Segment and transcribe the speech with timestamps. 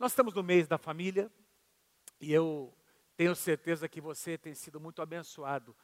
[0.00, 1.30] Nós estamos no mês da família
[2.18, 2.74] e eu
[3.18, 5.76] tenho certeza que você tem sido muito abençoado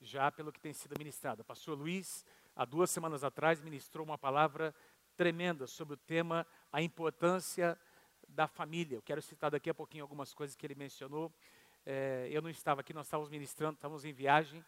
[0.00, 1.44] já pelo que tem sido ministrado.
[1.44, 4.74] Pastor Luiz, há duas semanas atrás, ministrou uma palavra
[5.16, 7.78] tremenda sobre o tema a importância
[8.26, 8.96] da família.
[8.96, 11.32] Eu quero citar daqui a pouquinho algumas coisas que ele mencionou.
[11.86, 14.64] É, eu não estava aqui, nós estávamos ministrando, estávamos em viagem,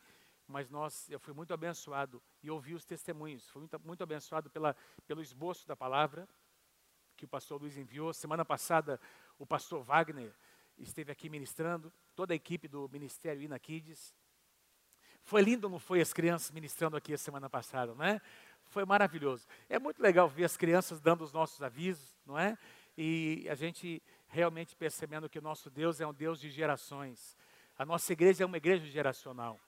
[0.46, 3.50] mas nós, eu fui muito abençoado e ouvi os testemunhos.
[3.50, 4.76] Fui muito, muito abençoado pela,
[5.08, 6.28] pelo esboço da palavra
[7.22, 8.12] que o pastor Luiz enviou.
[8.12, 9.00] Semana passada,
[9.38, 10.34] o pastor Wagner
[10.76, 14.12] esteve aqui ministrando, toda a equipe do Ministério Ina Kids.
[15.22, 18.20] Foi lindo, não foi, as crianças ministrando aqui a semana passada, não é?
[18.64, 19.46] Foi maravilhoso.
[19.68, 22.58] É muito legal ver as crianças dando os nossos avisos, não é?
[22.98, 27.36] E a gente realmente percebendo que o nosso Deus é um Deus de gerações.
[27.78, 29.60] A nossa igreja é uma igreja geracional.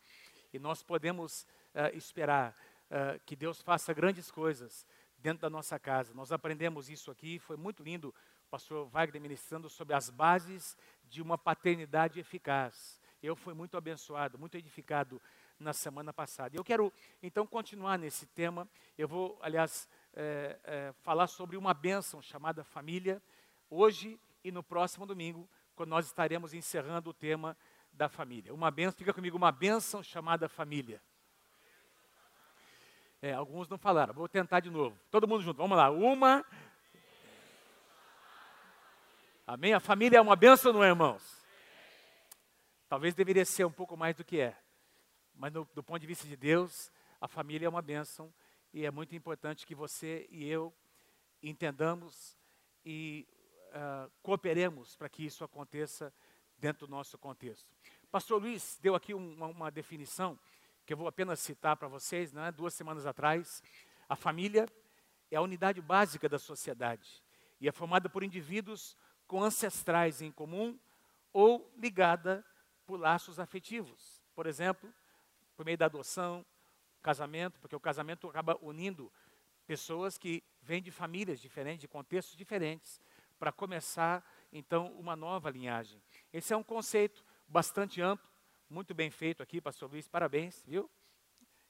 [0.52, 2.52] E nós podemos uh, esperar
[2.90, 4.84] uh, que Deus faça grandes coisas
[5.24, 6.12] dentro da nossa casa.
[6.12, 10.76] Nós aprendemos isso aqui, foi muito lindo o pastor Wagner ministrando sobre as bases
[11.08, 13.00] de uma paternidade eficaz.
[13.22, 15.18] Eu fui muito abençoado, muito edificado
[15.58, 16.54] na semana passada.
[16.54, 18.68] Eu quero então continuar nesse tema.
[18.98, 23.22] Eu vou, aliás, é, é, falar sobre uma bênção chamada família,
[23.70, 27.56] hoje e no próximo domingo, quando nós estaremos encerrando o tema
[27.90, 28.52] da família.
[28.52, 31.00] Uma bênção, fica comigo, uma bênção chamada família.
[33.24, 35.00] É, alguns não falaram, vou tentar de novo.
[35.10, 35.90] Todo mundo junto, vamos lá.
[35.90, 36.44] Uma.
[39.46, 39.72] Amém?
[39.72, 41.42] A família é uma bênção, não é, irmãos?
[42.86, 44.54] Talvez deveria ser um pouco mais do que é.
[45.34, 48.30] Mas no, do ponto de vista de Deus, a família é uma bênção
[48.74, 50.70] e é muito importante que você e eu
[51.42, 52.36] entendamos
[52.84, 53.26] e
[53.70, 56.12] uh, cooperemos para que isso aconteça
[56.58, 57.74] dentro do nosso contexto.
[58.10, 60.38] Pastor Luiz deu aqui uma definição
[60.84, 62.52] que eu vou apenas citar para vocês, né?
[62.52, 63.62] duas semanas atrás.
[64.08, 64.66] A família
[65.30, 67.22] é a unidade básica da sociedade
[67.60, 70.78] e é formada por indivíduos com ancestrais em comum
[71.32, 72.44] ou ligada
[72.84, 74.22] por laços afetivos.
[74.34, 74.92] Por exemplo,
[75.56, 76.44] por meio da adoção,
[77.02, 79.10] casamento, porque o casamento acaba unindo
[79.66, 83.00] pessoas que vêm de famílias diferentes, de contextos diferentes,
[83.38, 86.00] para começar então uma nova linhagem.
[86.32, 88.33] Esse é um conceito bastante amplo
[88.74, 90.90] muito bem feito aqui, pastor Luiz, parabéns, viu?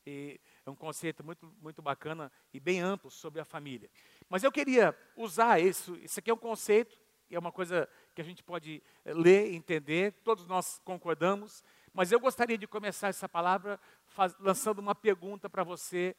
[0.07, 3.91] E é um conceito muito, muito bacana e bem amplo sobre a família.
[4.27, 6.99] Mas eu queria usar isso, isso aqui é um conceito,
[7.29, 11.63] é uma coisa que a gente pode eh, ler, entender, todos nós concordamos,
[11.93, 16.17] mas eu gostaria de começar essa palavra faz, lançando uma pergunta para você,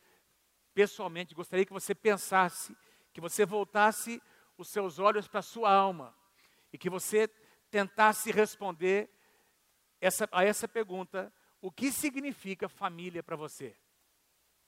[0.71, 2.77] pessoalmente, gostaria que você pensasse,
[3.11, 4.21] que você voltasse
[4.55, 6.15] os seus olhos para a sua alma
[6.71, 7.27] e que você
[7.71, 9.14] tentasse responder
[9.99, 13.75] essa, a essa pergunta: o que significa família para você?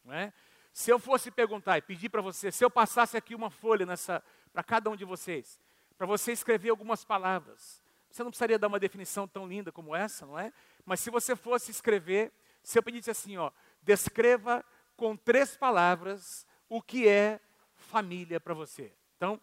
[0.09, 0.31] É?
[0.71, 4.23] Se eu fosse perguntar e pedir para você, se eu passasse aqui uma folha nessa
[4.53, 5.59] para cada um de vocês,
[5.97, 10.25] para você escrever algumas palavras, você não precisaria dar uma definição tão linda como essa,
[10.25, 10.53] não é?
[10.85, 12.31] Mas se você fosse escrever,
[12.63, 13.51] se eu pedisse assim, ó,
[13.81, 14.63] descreva
[14.95, 17.39] com três palavras o que é
[17.75, 18.94] família para você.
[19.15, 19.39] Então,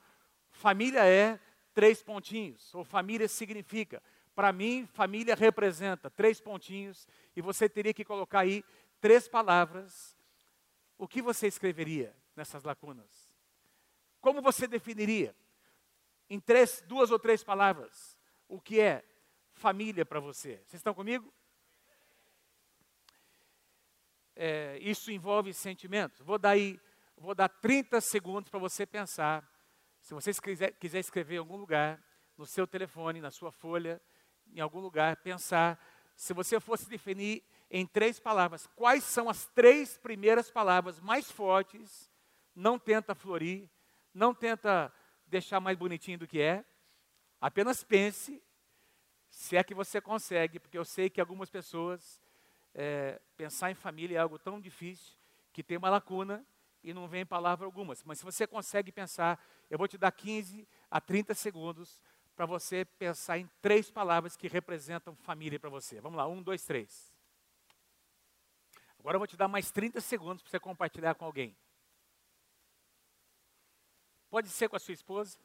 [0.50, 1.38] família é
[1.72, 4.02] três pontinhos, ou família significa
[4.34, 7.06] para mim, família representa três pontinhos
[7.36, 8.64] e você teria que colocar aí
[9.00, 10.16] três palavras.
[10.98, 13.30] O que você escreveria nessas lacunas?
[14.20, 15.34] Como você definiria?
[16.28, 18.18] Em três, duas ou três palavras,
[18.48, 19.04] o que é
[19.52, 20.56] família para você?
[20.66, 21.32] Vocês estão comigo?
[24.34, 26.20] É, isso envolve sentimentos.
[26.20, 26.80] Vou dar aí,
[27.16, 29.48] vou dar 30 segundos para você pensar.
[30.00, 32.02] Se você quiser, quiser escrever em algum lugar,
[32.36, 34.00] no seu telefone, na sua folha,
[34.54, 35.78] em algum lugar, pensar,
[36.14, 42.10] se você fosse definir em três palavras, quais são as três primeiras palavras mais fortes,
[42.54, 43.68] não tenta florir,
[44.14, 44.92] não tenta
[45.26, 46.64] deixar mais bonitinho do que é,
[47.40, 48.40] apenas pense,
[49.28, 52.20] se é que você consegue, porque eu sei que algumas pessoas,
[52.72, 55.16] é, pensar em família é algo tão difícil,
[55.52, 56.46] que tem uma lacuna
[56.82, 57.94] e não vem palavra alguma.
[58.04, 62.00] Mas se você consegue pensar, eu vou te dar 15 a 30 segundos
[62.34, 66.00] para você pensar em três palavras que representam família para você.
[66.00, 67.12] Vamos lá, um, dois, três.
[68.98, 71.56] Agora eu vou te dar mais 30 segundos para você compartilhar com alguém.
[74.30, 75.38] Pode ser com a sua esposa,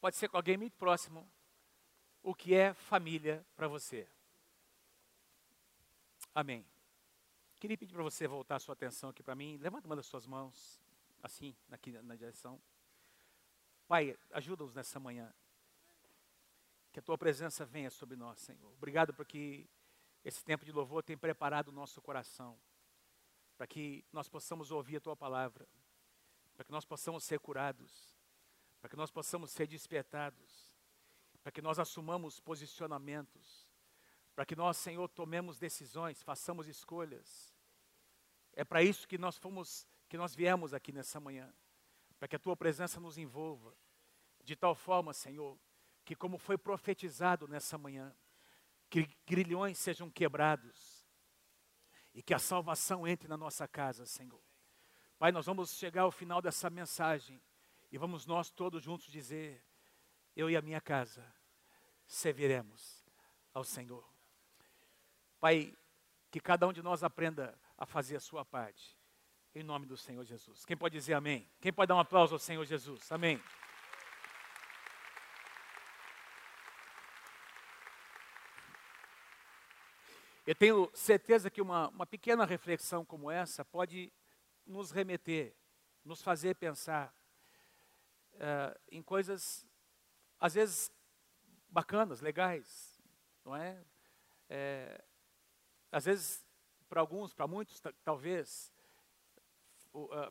[0.00, 1.28] pode ser com alguém muito próximo.
[2.22, 4.08] O que é família para você?
[6.34, 6.64] Amém.
[7.60, 9.58] Queria pedir para você voltar a sua atenção aqui para mim.
[9.58, 10.80] Levanta uma das suas mãos,
[11.22, 12.60] assim, aqui na direção.
[13.86, 15.32] Pai, ajuda-nos nessa manhã.
[16.92, 18.72] Que a tua presença venha sobre nós, Senhor.
[18.74, 19.66] Obrigado porque
[20.24, 22.58] esse tempo de louvor tem preparado o nosso coração.
[23.56, 25.68] Para que nós possamos ouvir a tua palavra.
[26.54, 28.14] Para que nós possamos ser curados.
[28.84, 30.76] para que nós possamos ser despertados,
[31.42, 33.66] para que nós assumamos posicionamentos,
[34.34, 37.56] para que nós, Senhor, tomemos decisões, façamos escolhas.
[38.52, 41.50] É para isso que nós fomos, que nós viemos aqui nessa manhã,
[42.24, 43.76] para que a tua presença nos envolva,
[44.42, 45.58] de tal forma, Senhor,
[46.06, 48.16] que como foi profetizado nessa manhã,
[48.88, 51.06] que grilhões sejam quebrados
[52.14, 54.42] e que a salvação entre na nossa casa, Senhor.
[55.18, 57.42] Pai, nós vamos chegar ao final dessa mensagem
[57.92, 59.62] e vamos nós todos juntos dizer:
[60.34, 61.30] Eu e a minha casa
[62.06, 63.04] serviremos
[63.52, 64.02] ao Senhor.
[65.38, 65.76] Pai,
[66.30, 68.98] que cada um de nós aprenda a fazer a sua parte,
[69.54, 70.64] em nome do Senhor Jesus.
[70.64, 71.48] Quem pode dizer amém?
[71.60, 73.10] Quem pode dar um aplauso ao Senhor Jesus?
[73.12, 73.40] Amém.
[80.44, 84.12] Eu tenho certeza que uma, uma pequena reflexão como essa pode
[84.66, 85.54] nos remeter,
[86.04, 87.14] nos fazer pensar
[88.32, 89.64] uh, em coisas,
[90.40, 90.92] às vezes,
[91.68, 93.00] bacanas, legais,
[93.44, 93.80] não é?
[94.48, 95.04] é
[95.92, 96.44] às vezes,
[96.88, 98.73] para alguns, para muitos, talvez,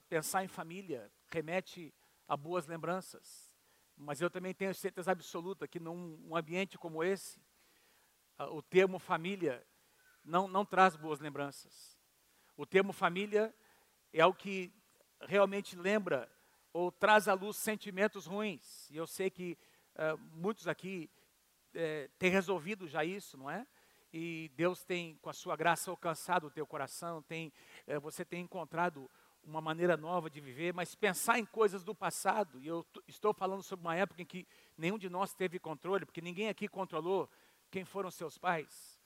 [0.10, 1.94] pensar em família remete
[2.28, 3.56] a boas lembranças.
[3.96, 7.40] Mas eu também tenho certeza absoluta que num um ambiente como esse,
[8.52, 9.66] o termo família
[10.24, 11.98] não, não traz boas lembranças.
[12.56, 13.54] O termo família
[14.12, 14.74] é o que
[15.22, 16.30] realmente lembra
[16.72, 18.90] ou traz à luz sentimentos ruins.
[18.90, 19.58] E eu sei que
[19.96, 21.10] uh, muitos aqui
[21.76, 23.66] uh, têm resolvido já isso, não é?
[24.12, 27.52] E Deus tem, com a sua graça, alcançado o teu coração, tem,
[27.88, 29.10] uh, você tem encontrado
[29.44, 33.62] uma maneira nova de viver, mas pensar em coisas do passado, e eu estou falando
[33.62, 34.48] sobre uma época em que
[34.78, 37.30] nenhum de nós teve controle, porque ninguém aqui controlou
[37.70, 39.00] quem foram seus pais,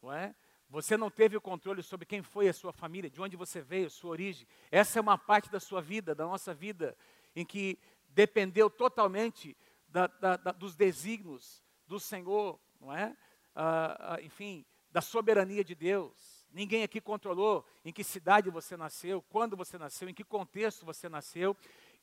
[0.00, 0.34] não é?
[0.68, 3.90] Você não teve o controle sobre quem foi a sua família, de onde você veio,
[3.90, 4.46] sua origem.
[4.70, 6.96] Essa é uma parte da sua vida, da nossa vida,
[7.34, 7.76] em que
[8.08, 9.56] dependeu totalmente
[9.88, 13.16] da, da, da, dos desígnios do Senhor, não é?
[13.52, 16.29] Ah, ah, enfim, da soberania de Deus.
[16.52, 21.08] Ninguém aqui controlou em que cidade você nasceu, quando você nasceu, em que contexto você
[21.08, 21.56] nasceu.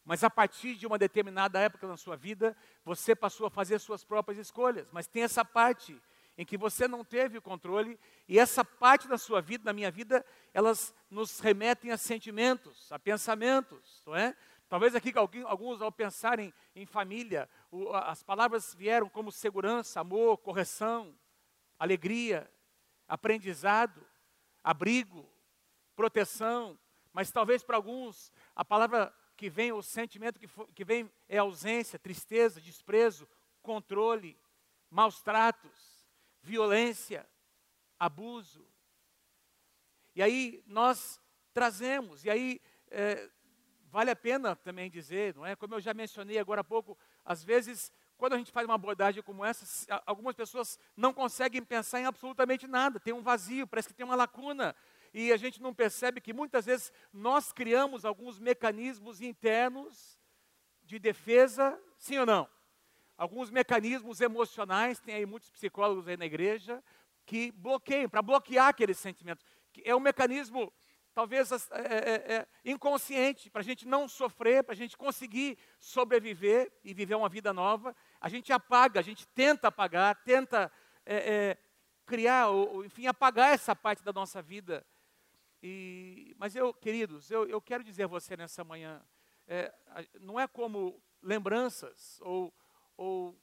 [0.05, 2.55] Mas a partir de uma determinada época na sua vida,
[2.85, 4.87] você passou a fazer suas próprias escolhas.
[4.91, 6.01] Mas tem essa parte
[6.37, 9.89] em que você não teve o controle, e essa parte da sua vida, da minha
[9.89, 10.23] vida,
[10.53, 14.35] elas nos remetem a sentimentos, a pensamentos, não é?
[14.69, 15.11] Talvez aqui
[15.45, 17.49] alguns, ao pensarem em família,
[18.03, 21.17] as palavras vieram como segurança, amor, correção,
[21.79, 22.51] alegria,
[23.07, 24.05] aprendizado,
[24.67, 25.25] abrigo,
[25.95, 26.77] proteção,
[27.13, 31.97] mas talvez para alguns a palavra que vem, o sentimento que, que vem é ausência,
[31.97, 33.29] tristeza, desprezo,
[33.61, 34.37] controle,
[34.89, 35.97] maus tratos
[36.41, 37.27] violência,
[37.99, 38.65] abuso.
[40.15, 41.21] E aí nós
[41.53, 43.29] trazemos, e aí é,
[43.85, 45.55] vale a pena também dizer, não é?
[45.55, 49.23] Como eu já mencionei agora há pouco, às vezes, quando a gente faz uma abordagem
[49.23, 53.93] como essa, algumas pessoas não conseguem pensar em absolutamente nada, tem um vazio, parece que
[53.93, 54.75] tem uma lacuna.
[55.13, 60.19] E a gente não percebe que muitas vezes nós criamos alguns mecanismos internos
[60.83, 62.49] de defesa, sim ou não?
[63.17, 66.83] alguns mecanismos emocionais, tem aí muitos psicólogos aí na igreja,
[67.25, 69.43] que bloqueiam, para bloquear aqueles sentimentos.
[69.83, 70.71] É um mecanismo,
[71.13, 76.71] talvez, é, é, é, inconsciente, para a gente não sofrer, para a gente conseguir sobreviver
[76.83, 77.95] e viver uma vida nova.
[78.19, 80.71] A gente apaga, a gente tenta apagar, tenta
[81.05, 81.57] é, é,
[82.05, 84.85] criar, ou, enfim, apagar essa parte da nossa vida.
[85.61, 89.01] E, mas eu, queridos, eu, eu quero dizer a você nessa manhã,
[89.47, 89.73] é,
[90.19, 92.53] não é como lembranças ou
[92.97, 93.39] ou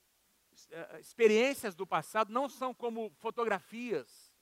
[0.70, 4.32] é, experiências do passado não são como fotografias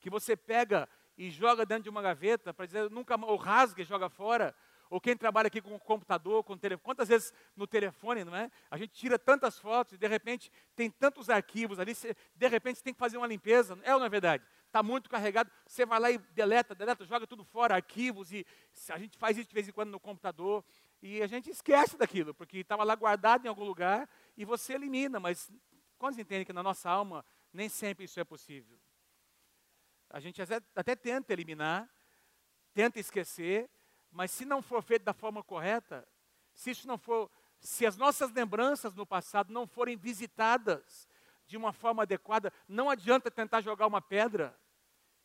[0.00, 3.84] que você pega e joga dentro de uma gaveta para dizer nunca ou rasga e
[3.84, 4.54] joga fora.
[4.92, 8.50] Ou quem trabalha aqui com computador, com telefone, quantas vezes no telefone, não é?
[8.70, 12.84] A gente tira tantas fotos e de repente tem tantos arquivos ali, de repente você
[12.84, 14.44] tem que fazer uma limpeza, é ou não é verdade?
[14.66, 18.44] Está muito carregado, você vai lá e deleta, deleta, joga tudo fora, arquivos, e
[18.90, 20.62] a gente faz isso de vez em quando no computador,
[21.00, 24.06] e a gente esquece daquilo, porque estava lá guardado em algum lugar,
[24.36, 25.50] e você elimina, mas
[25.96, 28.78] quantos entendem que na nossa alma nem sempre isso é possível?
[30.10, 31.88] A gente até tenta eliminar,
[32.74, 33.70] tenta esquecer,
[34.12, 36.06] mas se não for feito da forma correta,
[36.52, 41.08] se isso não for, se as nossas lembranças no passado não forem visitadas
[41.46, 44.56] de uma forma adequada, não adianta tentar jogar uma pedra.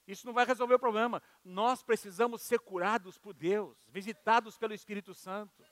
[0.07, 1.21] Isso não vai resolver o problema.
[1.43, 5.63] Nós precisamos ser curados por Deus, visitados pelo Espírito Santo.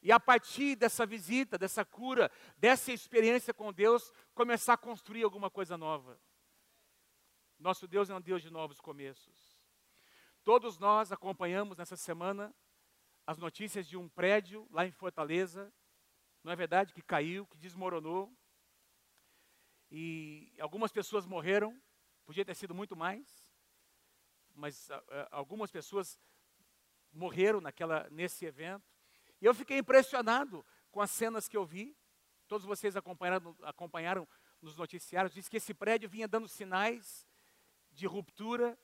[0.00, 5.50] E a partir dessa visita, dessa cura, dessa experiência com Deus, começar a construir alguma
[5.50, 6.20] coisa nova.
[7.58, 9.47] Nosso Deus é um Deus de novos começos.
[10.48, 12.54] Todos nós acompanhamos nessa semana
[13.26, 15.70] as notícias de um prédio lá em Fortaleza
[16.42, 16.94] não é verdade?
[16.94, 18.34] Que caiu, que desmoronou.
[19.90, 21.78] E algumas pessoas morreram,
[22.24, 23.52] podia ter sido muito mais,
[24.54, 26.18] mas uh, algumas pessoas
[27.12, 28.90] morreram naquela, nesse evento.
[29.42, 31.94] E eu fiquei impressionado com as cenas que eu vi.
[32.46, 34.26] Todos vocês acompanharam, acompanharam
[34.62, 37.28] nos noticiários, diz que esse prédio vinha dando sinais
[37.92, 38.78] de ruptura,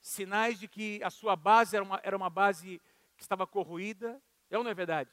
[0.00, 2.80] sinais de que a sua base era uma, era uma base
[3.16, 4.20] que estava corroída.
[4.50, 5.10] É ou não é verdade?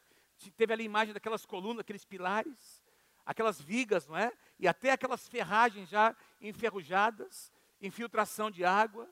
[0.55, 2.83] Teve ali a imagem daquelas colunas, aqueles pilares,
[3.25, 4.31] aquelas vigas, não é?
[4.59, 7.51] E até aquelas ferragens já enferrujadas,
[7.81, 9.09] infiltração de água,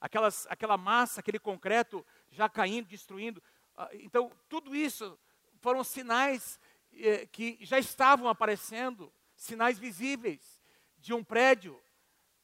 [0.00, 3.42] aquelas, aquela massa, aquele concreto já caindo, destruindo.
[3.76, 5.18] Ah, então, tudo isso
[5.60, 6.58] foram sinais
[6.92, 10.62] eh, que já estavam aparecendo, sinais visíveis
[10.96, 11.80] de um prédio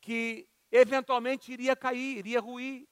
[0.00, 2.88] que eventualmente iria cair, iria ruir.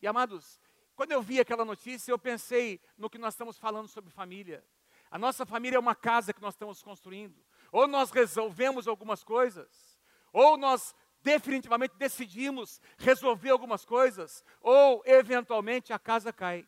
[0.00, 0.60] E amados,
[0.94, 4.64] quando eu vi aquela notícia, eu pensei no que nós estamos falando sobre família.
[5.10, 7.44] A nossa família é uma casa que nós estamos construindo.
[7.72, 9.98] Ou nós resolvemos algumas coisas,
[10.32, 16.66] ou nós definitivamente decidimos resolver algumas coisas, ou eventualmente a casa cai.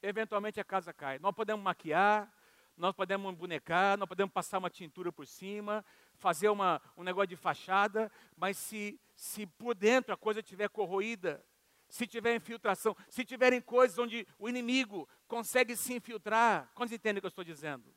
[0.00, 1.18] Eventualmente a casa cai.
[1.18, 2.32] Nós podemos maquiar,
[2.76, 5.84] nós podemos bonecar, nós podemos passar uma tintura por cima,
[6.22, 11.44] fazer uma, um negócio de fachada, mas se, se por dentro a coisa estiver corroída,
[11.88, 17.20] se tiver infiltração, se tiverem coisas onde o inimigo consegue se infiltrar, quantos entendem o
[17.20, 17.92] que eu estou dizendo?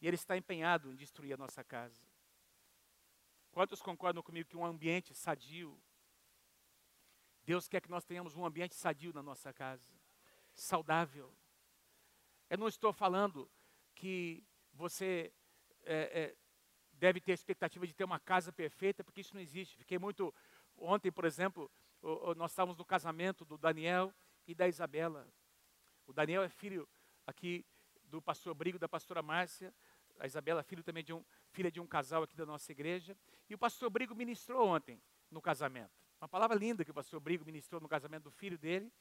[0.00, 2.00] E ele está empenhado em destruir a nossa casa.
[3.50, 5.76] Quantos concordam comigo que um ambiente sadio,
[7.44, 9.92] Deus quer que nós tenhamos um ambiente sadio na nossa casa,
[10.54, 11.34] saudável.
[12.48, 13.50] Eu não estou falando
[13.94, 15.32] que você
[15.86, 16.36] é, é,
[16.98, 19.76] deve ter a expectativa de ter uma casa perfeita, porque isso não existe.
[19.76, 20.32] Fiquei muito.
[20.76, 21.70] Ontem, por exemplo,
[22.36, 24.12] nós estávamos no casamento do Daniel
[24.46, 25.26] e da Isabela.
[26.06, 26.88] O Daniel é filho
[27.26, 27.64] aqui
[28.04, 29.74] do pastor Brigo, da pastora Márcia.
[30.18, 33.16] A Isabela é filho também de um, filha de um casal aqui da nossa igreja.
[33.48, 35.90] E o pastor Brigo ministrou ontem no casamento.
[36.20, 38.92] Uma palavra linda que o pastor Brigo ministrou no casamento do filho dele.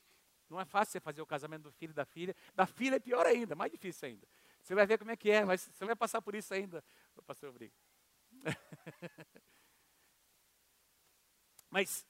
[0.50, 2.36] Não é fácil você fazer o casamento do filho e da filha.
[2.54, 4.28] Da filha é pior ainda, mais difícil ainda.
[4.62, 6.84] Você vai ver como é que é, mas você vai passar por isso ainda,
[7.26, 7.74] pastor Brigo.
[11.70, 12.06] mas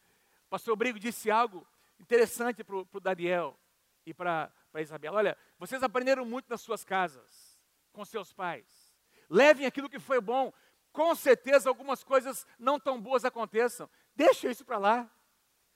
[0.50, 1.68] pastor Brigo disse algo
[2.00, 3.58] interessante para o Daniel
[4.06, 5.18] e para Isabela.
[5.18, 7.60] Olha, vocês aprenderam muito nas suas casas,
[7.92, 8.94] com seus pais.
[9.30, 10.52] Levem aquilo que foi bom.
[10.92, 13.90] Com certeza algumas coisas não tão boas aconteçam.
[14.16, 15.12] Deixa isso para lá.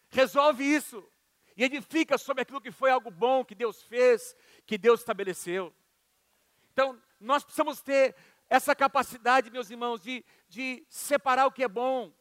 [0.10, 1.04] Resolve isso.
[1.56, 4.36] E edifica sobre aquilo que foi algo bom que Deus fez,
[4.66, 5.74] que Deus estabeleceu.
[6.72, 8.16] Então, nós precisamos ter
[8.50, 12.14] essa capacidade, meus irmãos, de, de separar o que é bom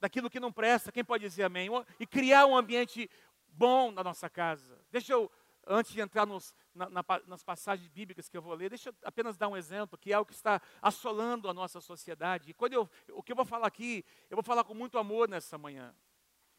[0.00, 1.68] daquilo que não presta, quem pode dizer amém?
[2.00, 3.08] E criar um ambiente
[3.46, 4.84] bom na nossa casa.
[4.90, 5.30] Deixa eu,
[5.66, 8.94] antes de entrar nos, na, na, nas passagens bíblicas que eu vou ler, deixa eu
[9.04, 12.50] apenas dar um exemplo, que é o que está assolando a nossa sociedade.
[12.50, 15.28] E quando eu, o que eu vou falar aqui, eu vou falar com muito amor
[15.28, 15.94] nessa manhã.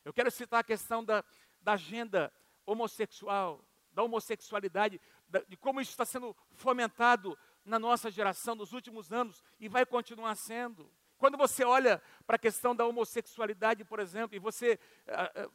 [0.05, 1.24] Eu quero citar a questão da,
[1.62, 2.31] da agenda
[2.65, 9.12] homossexual, da homossexualidade, da, de como isso está sendo fomentado na nossa geração nos últimos
[9.12, 10.91] anos e vai continuar sendo.
[11.17, 15.51] Quando você olha para a questão da homossexualidade, por exemplo, e você uh, uh,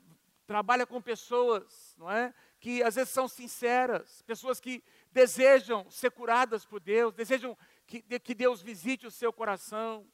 [0.47, 2.33] trabalha com pessoas, não é?
[2.59, 8.35] Que às vezes são sinceras, pessoas que desejam ser curadas por Deus, desejam que, que
[8.35, 10.07] Deus visite o seu coração.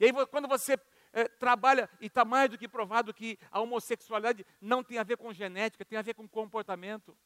[0.00, 0.78] E aí, quando você
[1.12, 5.18] é, trabalha, e está mais do que provado que a homossexualidade não tem a ver
[5.18, 7.16] com genética, tem a ver com comportamento.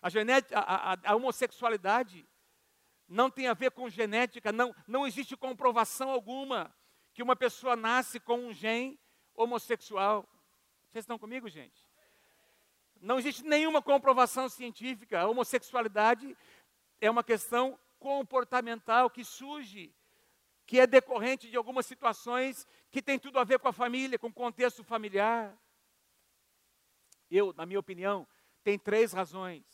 [0.00, 2.26] A, genética, a, a, a homossexualidade
[3.10, 6.72] não tem a ver com genética, não, não existe comprovação alguma
[7.12, 8.98] que uma pessoa nasce com um gene
[9.34, 10.28] homossexual.
[10.88, 11.90] Vocês estão comigo, gente?
[13.00, 15.20] Não existe nenhuma comprovação científica.
[15.20, 16.36] A homossexualidade
[17.00, 19.92] é uma questão comportamental que surge,
[20.64, 24.28] que é decorrente de algumas situações que tem tudo a ver com a família, com
[24.28, 25.58] o contexto familiar.
[27.28, 28.26] Eu, na minha opinião,
[28.62, 29.64] tem três razões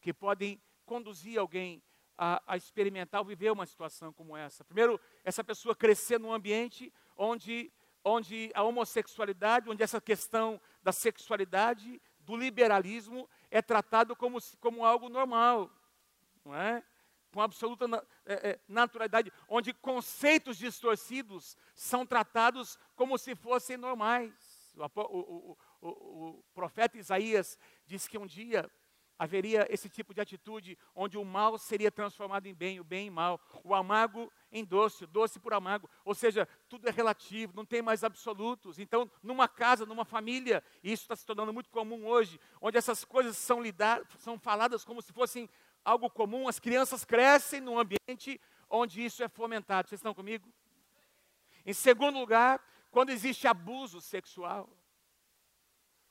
[0.00, 1.82] que podem conduzir alguém
[2.22, 4.62] a, a experimentar ou viver uma situação como essa.
[4.62, 7.72] Primeiro, essa pessoa crescer num ambiente onde,
[8.04, 15.08] onde a homossexualidade, onde essa questão da sexualidade, do liberalismo, é tratado como, como algo
[15.08, 15.70] normal,
[16.44, 16.84] não é?
[17.32, 17.86] com absoluta
[18.26, 24.34] é, é, naturalidade, onde conceitos distorcidos são tratados como se fossem normais.
[24.76, 28.70] O, o, o, o, profeta Isaías diz que um dia
[29.20, 33.10] haveria esse tipo de atitude onde o mal seria transformado em bem, o bem em
[33.10, 35.90] mal, o amargo em doce, o doce por amargo.
[36.06, 38.78] Ou seja, tudo é relativo, não tem mais absolutos.
[38.78, 43.04] Então, numa casa, numa família, e isso está se tornando muito comum hoje, onde essas
[43.04, 45.50] coisas são lidadas, são faladas como se fossem
[45.84, 49.86] algo comum, as crianças crescem num ambiente onde isso é fomentado.
[49.86, 50.50] Vocês estão comigo?
[51.66, 52.58] Em segundo lugar,
[52.90, 54.66] quando existe abuso sexual.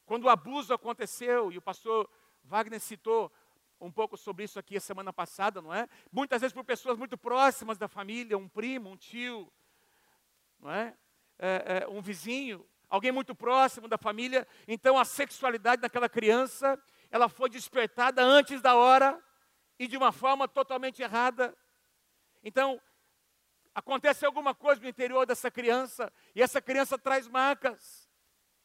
[0.06, 2.10] Quando o abuso aconteceu, e o pastor
[2.43, 3.31] Wagner citou
[3.79, 5.88] um pouco sobre isso aqui a semana passada, não é?
[6.12, 9.51] Muitas vezes por pessoas muito próximas da família, um primo, um tio,
[10.60, 10.96] não é?
[11.39, 14.48] é, é um vizinho, alguém muito próximo da família.
[14.67, 16.77] Então a sexualidade daquela criança,
[17.10, 19.24] ela foi despertada antes da hora
[19.79, 21.58] e de uma forma totalmente errada.
[22.43, 22.81] Então,
[23.74, 28.10] acontece alguma coisa no interior dessa criança e essa criança traz marcas.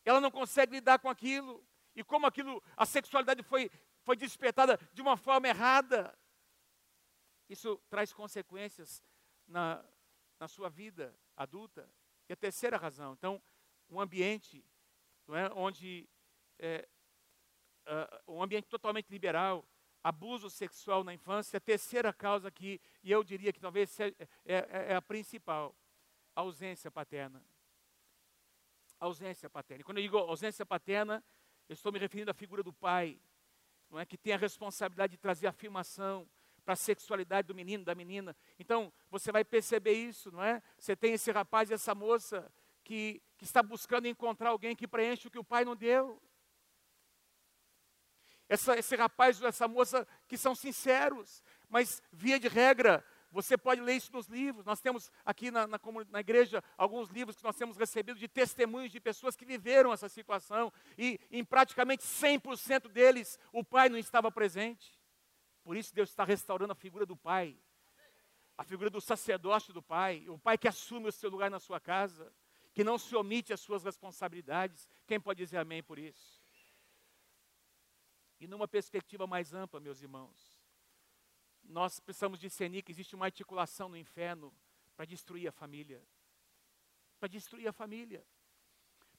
[0.04, 1.64] Ela não consegue lidar com aquilo.
[1.94, 3.70] E como aquilo, a sexualidade foi,
[4.02, 6.16] foi despertada de uma forma errada,
[7.48, 9.02] isso traz consequências
[9.46, 9.84] na,
[10.38, 11.88] na sua vida adulta.
[12.28, 13.42] E a terceira razão, então,
[13.88, 14.64] um ambiente
[15.28, 16.08] é, onde
[16.58, 16.88] é,
[17.86, 19.64] uh, um ambiente totalmente liberal,
[20.02, 24.08] abuso sexual na infância, a terceira causa aqui, e eu diria que talvez é,
[24.44, 25.74] é, é a principal,
[26.34, 27.42] ausência paterna.
[29.00, 29.80] A ausência paterna.
[29.80, 31.22] E quando eu digo ausência paterna,
[31.68, 33.18] eu estou me referindo à figura do pai,
[33.90, 36.28] não é que tem a responsabilidade de trazer afirmação
[36.64, 38.34] para a sexualidade do menino, da menina.
[38.58, 40.62] Então, você vai perceber isso, não é?
[40.78, 42.50] Você tem esse rapaz e essa moça
[42.82, 46.20] que, que está buscando encontrar alguém que preenche o que o pai não deu
[48.48, 53.04] essa, esse rapaz ou essa moça que são sinceros, mas via de regra,
[53.34, 54.64] você pode ler isso nos livros.
[54.64, 58.92] Nós temos aqui na, na, na, igreja alguns livros que nós temos recebido de testemunhos
[58.92, 64.30] de pessoas que viveram essa situação e em praticamente 100% deles o pai não estava
[64.30, 64.96] presente.
[65.64, 67.58] Por isso Deus está restaurando a figura do pai,
[68.56, 71.80] a figura do sacerdócio do pai, o pai que assume o seu lugar na sua
[71.80, 72.32] casa,
[72.72, 74.88] que não se omite as suas responsabilidades.
[75.08, 76.40] Quem pode dizer amém por isso?
[78.38, 80.53] E numa perspectiva mais ampla, meus irmãos,
[81.64, 84.54] nós precisamos discernir que existe uma articulação no inferno
[84.96, 86.02] para destruir a família.
[87.18, 88.24] Para destruir a família.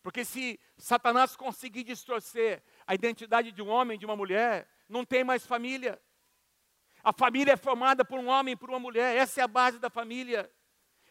[0.02, 5.24] Porque se Satanás conseguir distorcer a identidade de um homem, de uma mulher, não tem
[5.24, 6.02] mais família.
[7.04, 9.16] A família é formada por um homem e por uma mulher.
[9.16, 10.52] Essa é a base da família.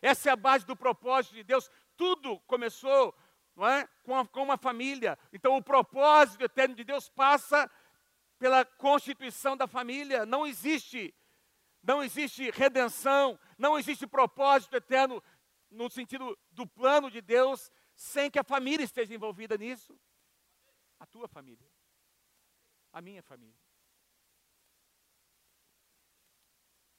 [0.01, 1.71] Essa é a base do propósito de Deus.
[1.97, 3.15] Tudo começou
[3.57, 3.89] não é?
[4.03, 5.19] com, a, com uma família.
[5.33, 7.71] Então, o propósito eterno de Deus passa
[8.39, 10.27] pela constituição da família.
[10.27, 11.15] Não existe,
[11.85, 15.23] não existe redenção, não existe propósito eterno
[15.71, 19.99] no sentido do plano de Deus sem que a família esteja envolvida nisso.
[20.99, 21.71] A tua família,
[22.93, 23.61] a minha família.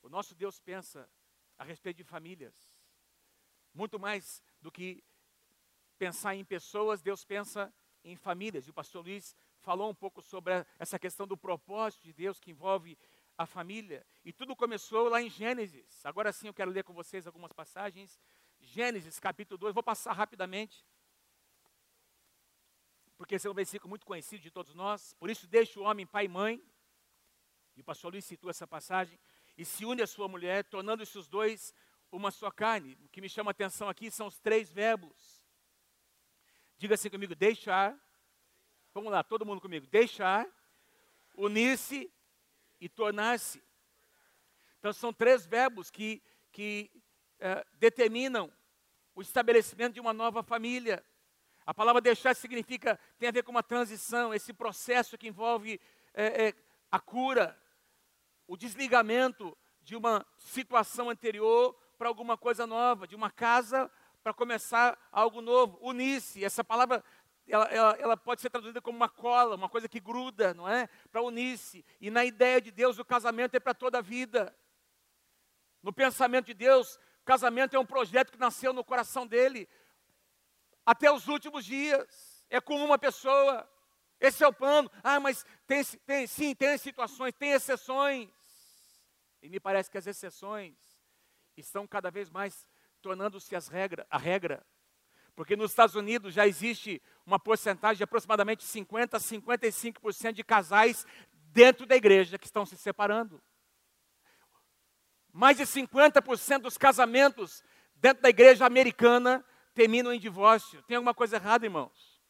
[0.03, 1.09] O nosso Deus pensa
[1.57, 2.69] a respeito de famílias,
[3.73, 5.03] muito mais do que
[5.97, 8.67] pensar em pessoas, Deus pensa em famílias.
[8.67, 12.51] E o pastor Luiz falou um pouco sobre essa questão do propósito de Deus que
[12.51, 12.95] envolve
[13.37, 14.05] a família.
[14.23, 16.05] E tudo começou lá em Gênesis.
[16.05, 18.19] Agora sim eu quero ler com vocês algumas passagens.
[18.59, 20.85] Gênesis capítulo 2, vou passar rapidamente.
[23.17, 25.13] Porque esse é um versículo muito conhecido de todos nós.
[25.13, 26.63] Por isso, deixa o homem pai e mãe.
[27.75, 29.17] E o pastor Luiz citou essa passagem.
[29.57, 31.73] E se une a sua mulher, tornando-se os dois
[32.11, 32.97] uma só carne.
[33.05, 35.45] O que me chama a atenção aqui são os três verbos.
[36.77, 37.97] Diga assim comigo: deixar,
[38.95, 39.85] Vamos lá, todo mundo comigo.
[39.87, 40.47] Deixar,
[41.35, 42.09] unir-se
[42.79, 43.63] e tornar-se.
[44.79, 46.91] Então, são três verbos que, que
[47.39, 48.51] é, determinam
[49.15, 51.03] o estabelecimento de uma nova família.
[51.65, 55.79] A palavra deixar significa, tem a ver com uma transição, esse processo que envolve
[56.13, 56.53] é, é,
[56.91, 57.59] a cura,
[58.47, 63.89] o desligamento de uma situação anterior para alguma coisa nova, de uma casa
[64.23, 65.77] para começar algo novo.
[65.81, 67.03] Unir-se, essa palavra
[67.47, 70.87] ela, ela, ela, pode ser traduzida como uma cola, uma coisa que gruda, não é?
[71.11, 71.85] Para unir-se.
[72.01, 74.55] E na ideia de Deus, o casamento é para toda a vida.
[75.83, 79.69] No pensamento de Deus, casamento é um projeto que nasceu no coração dele
[80.83, 82.43] até os últimos dias.
[82.49, 83.69] É com uma pessoa.
[84.19, 84.89] Esse é o plano.
[85.03, 88.29] Ah, mas tem, tem, sim, tem situações, tem exceções.
[89.41, 90.75] E me parece que as exceções
[91.55, 92.65] estão cada vez mais
[93.01, 94.65] tornando-se regra, a regra.
[95.35, 101.05] Porque nos Estados Unidos já existe uma porcentagem de aproximadamente 50% a 55% de casais
[101.51, 103.41] dentro da igreja que estão se separando.
[105.33, 107.63] Mais de 50% dos casamentos
[107.95, 110.81] dentro da igreja americana terminam em divórcio.
[110.83, 112.21] Tem alguma coisa errada, irmãos?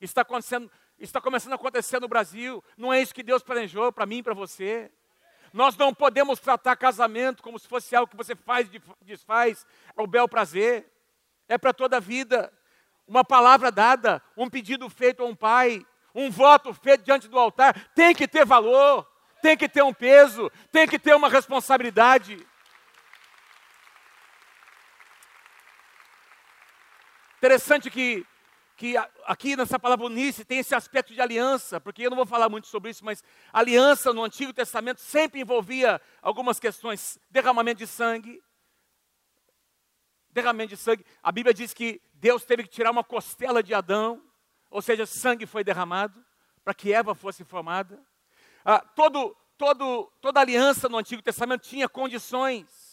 [0.00, 2.62] Está acontecendo, está começando a acontecer no Brasil.
[2.76, 4.90] Não é isso que Deus planejou para mim e para você.
[5.52, 10.06] Nós não podemos tratar casamento como se fosse algo que você faz e desfaz ao
[10.06, 10.90] bel prazer.
[11.46, 12.50] É para toda a vida
[13.06, 15.84] uma palavra dada, um pedido feito a um pai,
[16.14, 19.06] um voto feito diante do altar, tem que ter valor,
[19.42, 22.46] tem que ter um peso, tem que ter uma responsabilidade.
[27.38, 28.24] Interessante que,
[28.76, 32.48] que aqui nessa palavra unice tem esse aspecto de aliança, porque eu não vou falar
[32.48, 38.40] muito sobre isso, mas aliança no Antigo Testamento sempre envolvia algumas questões: derramamento de sangue.
[40.32, 41.04] Derramamento de sangue.
[41.22, 44.22] A Bíblia diz que Deus teve que tirar uma costela de Adão,
[44.70, 46.24] ou seja, sangue foi derramado
[46.64, 48.02] para que Eva fosse formada.
[48.64, 52.92] Ah, todo, todo, toda aliança no Antigo Testamento tinha condições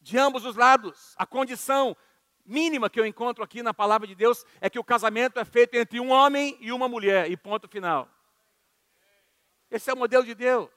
[0.00, 1.14] de ambos os lados.
[1.16, 1.96] A condição
[2.44, 5.74] mínima que eu encontro aqui na palavra de Deus é que o casamento é feito
[5.74, 8.08] entre um homem e uma mulher, e ponto final.
[9.70, 10.70] Esse é o modelo de Deus.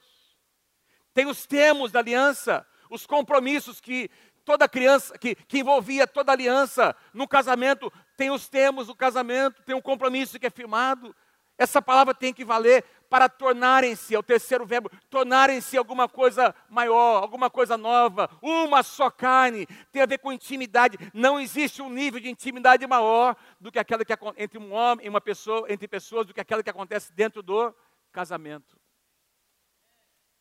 [1.14, 4.10] Tem os termos da aliança, os compromissos que
[4.46, 9.76] toda criança, que, que envolvia toda aliança no casamento, tem os termos do casamento, tem
[9.76, 11.16] um compromisso que é firmado.
[11.58, 17.22] Essa palavra tem que valer para tornarem-se, é o terceiro verbo, tornarem-se alguma coisa maior,
[17.22, 20.98] alguma coisa nova, uma só carne, tem a ver com intimidade.
[21.14, 25.10] Não existe um nível de intimidade maior do que aquela que entre um homem e
[25.10, 27.76] uma pessoa, entre pessoas, do que aquela que acontece dentro do
[28.12, 28.80] casamento.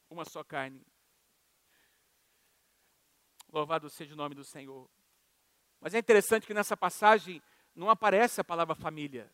[0.09, 0.81] Uma só carne.
[3.53, 4.89] Louvado seja o nome do Senhor.
[5.81, 7.43] Mas é interessante que nessa passagem
[7.75, 9.31] não aparece a palavra família.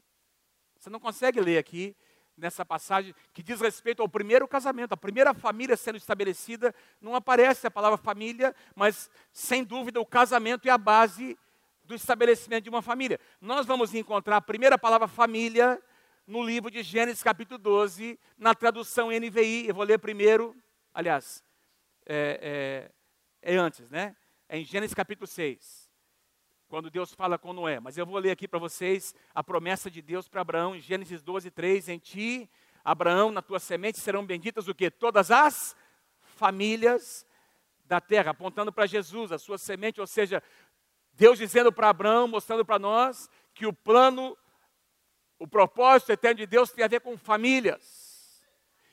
[0.78, 1.94] Você não consegue ler aqui
[2.36, 7.66] nessa passagem que diz respeito ao primeiro casamento, a primeira família sendo estabelecida, não aparece
[7.66, 11.38] a palavra família, mas sem dúvida o casamento é a base
[11.84, 13.20] do estabelecimento de uma família.
[13.40, 15.80] Nós vamos encontrar a primeira palavra família
[16.26, 20.56] no livro de Gênesis capítulo 12, na tradução NVI, eu vou ler primeiro,
[20.92, 21.42] aliás,
[22.04, 22.40] é,
[22.90, 22.95] é,
[23.46, 24.16] é antes, né?
[24.48, 25.86] É em Gênesis capítulo 6
[26.68, 27.78] quando Deus fala com Noé.
[27.78, 31.22] Mas eu vou ler aqui para vocês a promessa de Deus para Abraão em Gênesis
[31.22, 31.88] 12, 3.
[31.88, 32.50] Em ti,
[32.84, 34.90] Abraão, na tua semente serão benditas o que?
[34.90, 35.76] Todas as
[36.20, 37.24] famílias
[37.84, 40.42] da terra, apontando para Jesus, a sua semente, ou seja,
[41.12, 44.36] Deus dizendo para Abraão, mostrando para nós que o plano,
[45.38, 48.42] o propósito eterno de Deus tem a ver com famílias.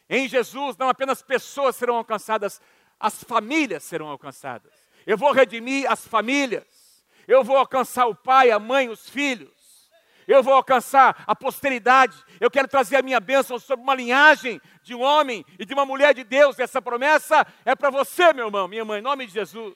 [0.07, 2.61] Em Jesus, não apenas pessoas serão alcançadas,
[3.03, 4.71] as famílias serão alcançadas.
[5.05, 7.03] Eu vou redimir as famílias.
[7.27, 9.91] Eu vou alcançar o pai, a mãe, os filhos.
[10.25, 12.17] Eu vou alcançar a posteridade.
[12.39, 15.85] Eu quero trazer a minha bênção sobre uma linhagem de um homem e de uma
[15.85, 16.57] mulher de Deus.
[16.57, 19.75] Essa promessa é para você, meu irmão, minha mãe, em nome de Jesus.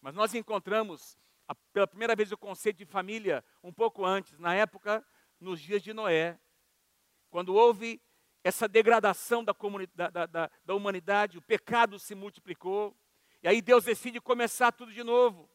[0.00, 1.16] Mas nós encontramos
[1.72, 5.06] pela primeira vez o conceito de família um pouco antes, na época,
[5.38, 6.36] nos dias de Noé,
[7.30, 8.02] quando houve
[8.44, 9.56] essa degradação da,
[10.10, 12.94] da, da, da humanidade, o pecado se multiplicou.
[13.42, 15.50] E aí Deus decide começar tudo de novo.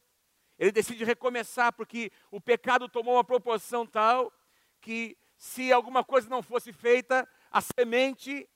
[0.58, 4.34] Ele decide recomeçar, porque o pecado tomou uma proporção tal
[4.82, 8.50] que, se alguma coisa não fosse feita, a semente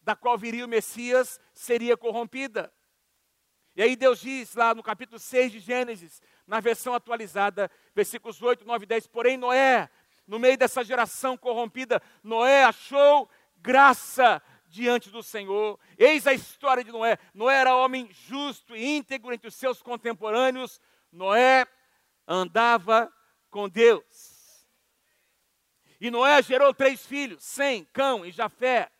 [0.00, 2.72] da qual viria o Messias seria corrompida.
[3.76, 8.66] E aí Deus diz lá no capítulo 6 de Gênesis, na versão atualizada, versículos 8,
[8.66, 9.88] 9 e 10, porém Noé,
[10.28, 15.80] no meio dessa geração corrompida, Noé achou graça diante do Senhor.
[15.96, 17.18] Eis a história de Noé.
[17.32, 20.78] Noé era homem justo e íntegro entre os seus contemporâneos.
[21.10, 21.66] Noé
[22.26, 23.10] andava
[23.48, 24.66] com Deus.
[25.98, 28.90] E Noé gerou três filhos: Sem, Cão e Jafé.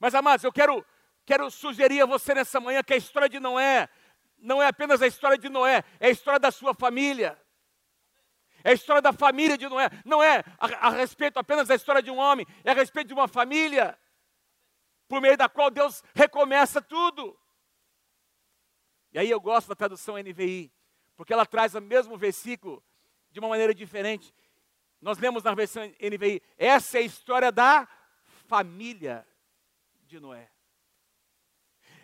[0.00, 0.84] Mas, amados, eu quero,
[1.24, 3.88] quero sugerir a você nessa manhã que a história de Noé
[4.38, 7.40] não é apenas a história de Noé, é a história da sua família.
[8.66, 9.88] É a história da família de Noé.
[10.04, 13.14] Não é a, a respeito apenas da história de um homem, é a respeito de
[13.14, 13.96] uma família
[15.06, 17.38] por meio da qual Deus recomeça tudo.
[19.12, 20.72] E aí eu gosto da tradução NVI,
[21.14, 22.82] porque ela traz o mesmo versículo
[23.30, 24.34] de uma maneira diferente.
[25.00, 27.86] Nós lemos na versão NVI, essa é a história da
[28.48, 29.24] família
[30.08, 30.50] de Noé.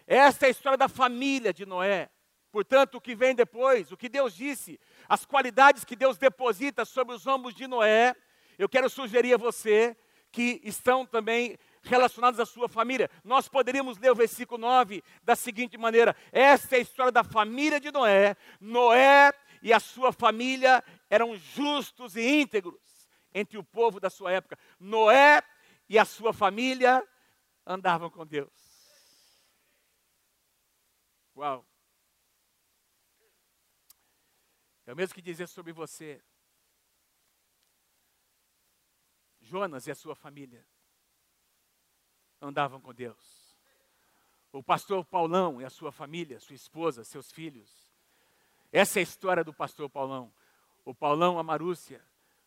[0.07, 2.09] Essa é a história da família de Noé.
[2.53, 7.15] Portanto, o que vem depois, o que Deus disse, as qualidades que Deus deposita sobre
[7.15, 8.15] os ombros de Noé,
[8.59, 9.97] eu quero sugerir a você
[10.31, 13.11] que estão também relacionados à sua família.
[13.25, 17.81] Nós poderíamos ler o versículo 9 da seguinte maneira: essa é a história da família
[17.81, 18.37] de Noé.
[18.61, 22.79] Noé e a sua família eram justos e íntegros
[23.33, 24.59] entre o povo da sua época.
[24.79, 25.43] Noé
[25.89, 27.03] e a sua família
[27.67, 28.53] andavam com Deus.
[31.35, 31.72] Uau!
[34.93, 36.23] É o mesmo que dizer sobre você.
[39.41, 40.63] Jonas e a sua família
[42.43, 43.57] andavam com Deus.
[44.53, 47.91] O pastor Paulão e a sua família, sua esposa, seus filhos.
[48.71, 50.31] Essa é a história do pastor Paulão.
[50.85, 52.05] O Paulão, a Marúcia,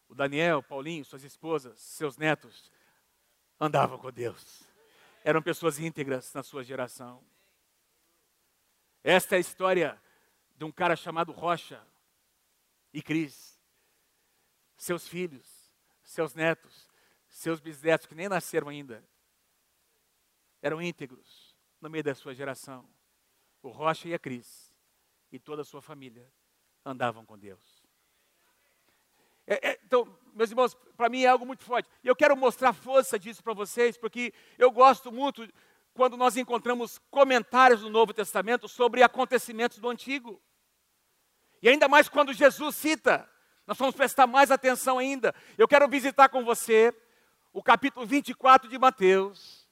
[0.08, 2.72] o Daniel, o Paulinho, suas esposas, seus netos,
[3.60, 4.62] andavam com Deus.
[5.24, 7.24] Eram pessoas íntegras na sua geração.
[9.04, 10.00] Esta é a história
[10.56, 11.84] de um cara chamado Rocha
[12.96, 13.60] e Cris.
[14.78, 15.46] Seus filhos,
[16.02, 16.88] seus netos,
[17.28, 19.04] seus bisnetos que nem nasceram ainda,
[20.62, 22.90] eram íntegros no meio da sua geração.
[23.62, 24.74] O Rocha e a Cris
[25.30, 26.32] e toda a sua família
[26.86, 27.84] andavam com Deus.
[29.46, 31.90] É, é, então, meus irmãos, para mim é algo muito forte.
[32.02, 35.48] E eu quero mostrar força disso para vocês, porque eu gosto muito
[35.94, 40.42] quando nós encontramos comentários do Novo Testamento sobre acontecimentos do Antigo.
[41.66, 43.28] E ainda mais quando Jesus cita,
[43.66, 45.34] nós vamos prestar mais atenção ainda.
[45.58, 46.94] Eu quero visitar com você
[47.52, 49.68] o capítulo 24 de Mateus,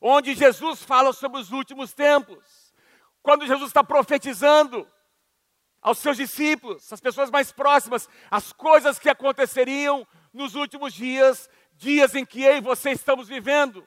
[0.00, 2.74] onde Jesus fala sobre os últimos tempos.
[3.22, 4.90] Quando Jesus está profetizando
[5.80, 12.16] aos seus discípulos, as pessoas mais próximas, as coisas que aconteceriam nos últimos dias, dias
[12.16, 13.86] em que eu e você estamos vivendo.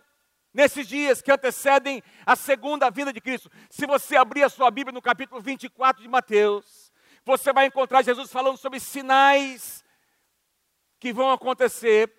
[0.54, 3.52] Nesses dias que antecedem a segunda vinda de Cristo.
[3.69, 6.79] Se você abrir a sua Bíblia no capítulo 24 de Mateus,
[7.30, 9.84] você vai encontrar Jesus falando sobre sinais
[11.00, 12.12] que vão acontecer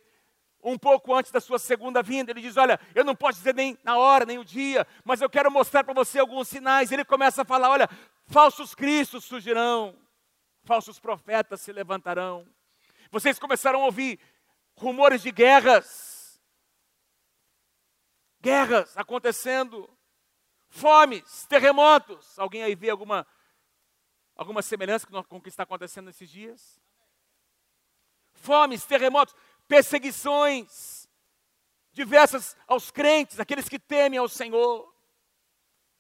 [0.63, 2.31] um pouco antes da sua segunda vinda.
[2.31, 5.29] Ele diz: Olha, eu não posso dizer nem na hora, nem o dia, mas eu
[5.29, 6.93] quero mostrar para você alguns sinais.
[6.93, 7.89] Ele começa a falar: Olha,
[8.27, 9.99] falsos cristos surgirão,
[10.63, 12.47] falsos profetas se levantarão.
[13.11, 14.21] Vocês começaram a ouvir
[14.77, 16.41] rumores de guerras,
[18.41, 19.91] guerras acontecendo,
[20.69, 22.39] fomes, terremotos.
[22.39, 23.27] Alguém aí vê alguma
[24.41, 26.81] alguma semelhança com o que está acontecendo nesses dias?
[28.33, 29.35] Fomes, terremotos,
[29.69, 31.07] perseguições
[31.93, 34.91] diversas aos crentes, aqueles que temem ao Senhor.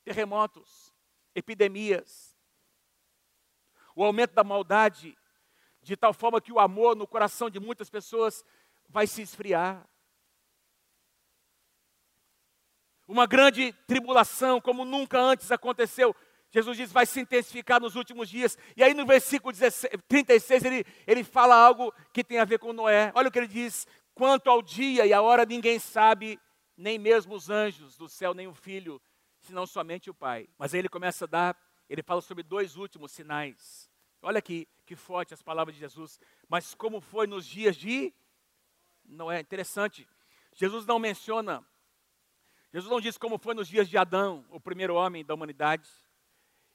[0.02, 0.90] Terremotos,
[1.34, 2.34] epidemias,
[3.94, 5.14] o aumento da maldade,
[5.82, 8.42] de tal forma que o amor no coração de muitas pessoas
[8.88, 9.86] vai se esfriar.
[13.06, 16.16] Uma grande tribulação, como nunca antes aconteceu
[16.50, 18.58] Jesus diz, vai se intensificar nos últimos dias.
[18.76, 22.72] E aí no versículo 16, 36 ele, ele fala algo que tem a ver com
[22.72, 23.12] Noé.
[23.14, 26.38] Olha o que ele diz: quanto ao dia e a hora ninguém sabe,
[26.76, 29.00] nem mesmo os anjos do céu, nem o filho,
[29.38, 30.48] senão somente o Pai.
[30.58, 31.56] Mas aí ele começa a dar,
[31.88, 33.88] ele fala sobre dois últimos sinais.
[34.20, 36.20] Olha aqui que forte as palavras de Jesus.
[36.48, 38.12] Mas como foi nos dias de
[39.04, 39.40] Noé?
[39.40, 40.06] Interessante.
[40.52, 41.64] Jesus não menciona,
[42.72, 45.88] Jesus não diz como foi nos dias de Adão, o primeiro homem da humanidade.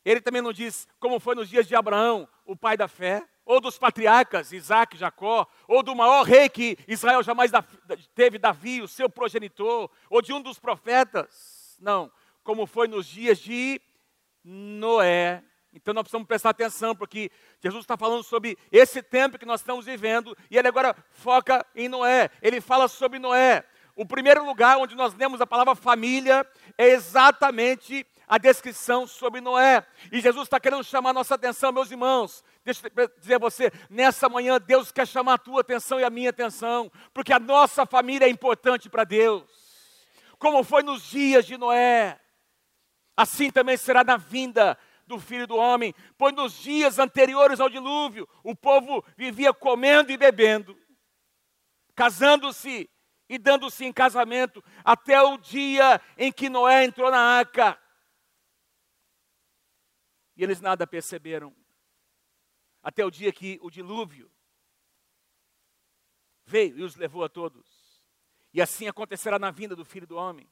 [0.05, 3.59] Ele também não diz como foi nos dias de Abraão, o pai da fé, ou
[3.59, 7.51] dos patriarcas, Isaac, Jacó, ou do maior rei que Israel jamais
[8.13, 11.77] teve, Davi, o seu progenitor, ou de um dos profetas.
[11.79, 12.11] Não,
[12.43, 13.81] como foi nos dias de
[14.43, 15.43] Noé.
[15.73, 17.29] Então nós precisamos prestar atenção, porque
[17.61, 21.89] Jesus está falando sobre esse tempo que nós estamos vivendo, e ele agora foca em
[21.89, 22.29] Noé.
[22.41, 23.63] Ele fala sobre Noé.
[23.95, 29.85] O primeiro lugar onde nós lemos a palavra família é exatamente a descrição sobre Noé.
[30.11, 32.43] E Jesus está querendo chamar a nossa atenção, meus irmãos.
[32.63, 36.09] Deixa eu dizer a você, nessa manhã Deus quer chamar a tua atenção e a
[36.09, 39.43] minha atenção, porque a nossa família é importante para Deus.
[40.39, 42.19] Como foi nos dias de Noé,
[43.15, 48.27] assim também será na vinda do Filho do Homem, pois nos dias anteriores ao dilúvio,
[48.43, 50.75] o povo vivia comendo e bebendo,
[51.95, 52.89] casando-se
[53.29, 57.79] e dando-se em casamento, até o dia em que Noé entrou na arca
[60.35, 61.55] e eles nada perceberam.
[62.81, 64.31] Até o dia que o dilúvio
[66.45, 68.03] veio e os levou a todos.
[68.53, 70.49] E assim acontecerá na vinda do Filho do Homem.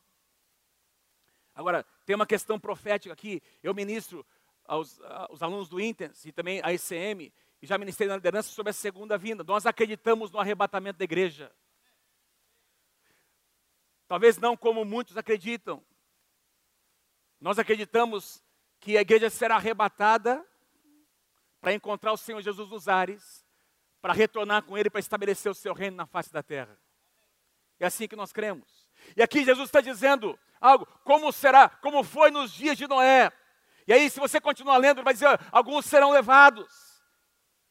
[1.56, 3.42] Agora, tem uma questão profética aqui.
[3.62, 4.26] Eu ministro
[4.66, 8.72] aos, aos alunos do Intens e também a ICM, e já ministrei na liderança sobre
[8.72, 9.44] a segunda vinda.
[9.44, 11.54] Nós acreditamos no arrebatamento da igreja.
[14.08, 15.84] Talvez não como muitos acreditam.
[17.40, 18.44] Nós acreditamos
[18.84, 20.46] que a igreja será arrebatada
[21.62, 23.46] para encontrar o Senhor Jesus nos ares,
[24.02, 26.78] para retornar com Ele, para estabelecer o seu reino na face da terra.
[27.80, 28.90] É assim que nós cremos.
[29.16, 33.32] E aqui Jesus está dizendo algo, como será, como foi nos dias de Noé.
[33.88, 37.02] E aí, se você continuar lendo, ele vai dizer: alguns serão levados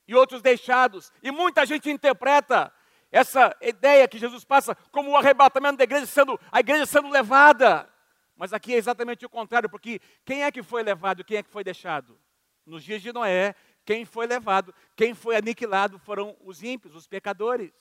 [0.09, 1.13] e outros deixados.
[1.23, 2.73] E muita gente interpreta
[3.11, 7.92] essa ideia que Jesus passa como o arrebatamento da igreja sendo a igreja sendo levada.
[8.37, 11.43] Mas aqui é exatamente o contrário, porque quem é que foi levado e quem é
[11.43, 12.19] que foi deixado?
[12.65, 17.73] Nos dias de Noé, quem foi levado, quem foi aniquilado foram os ímpios, os pecadores.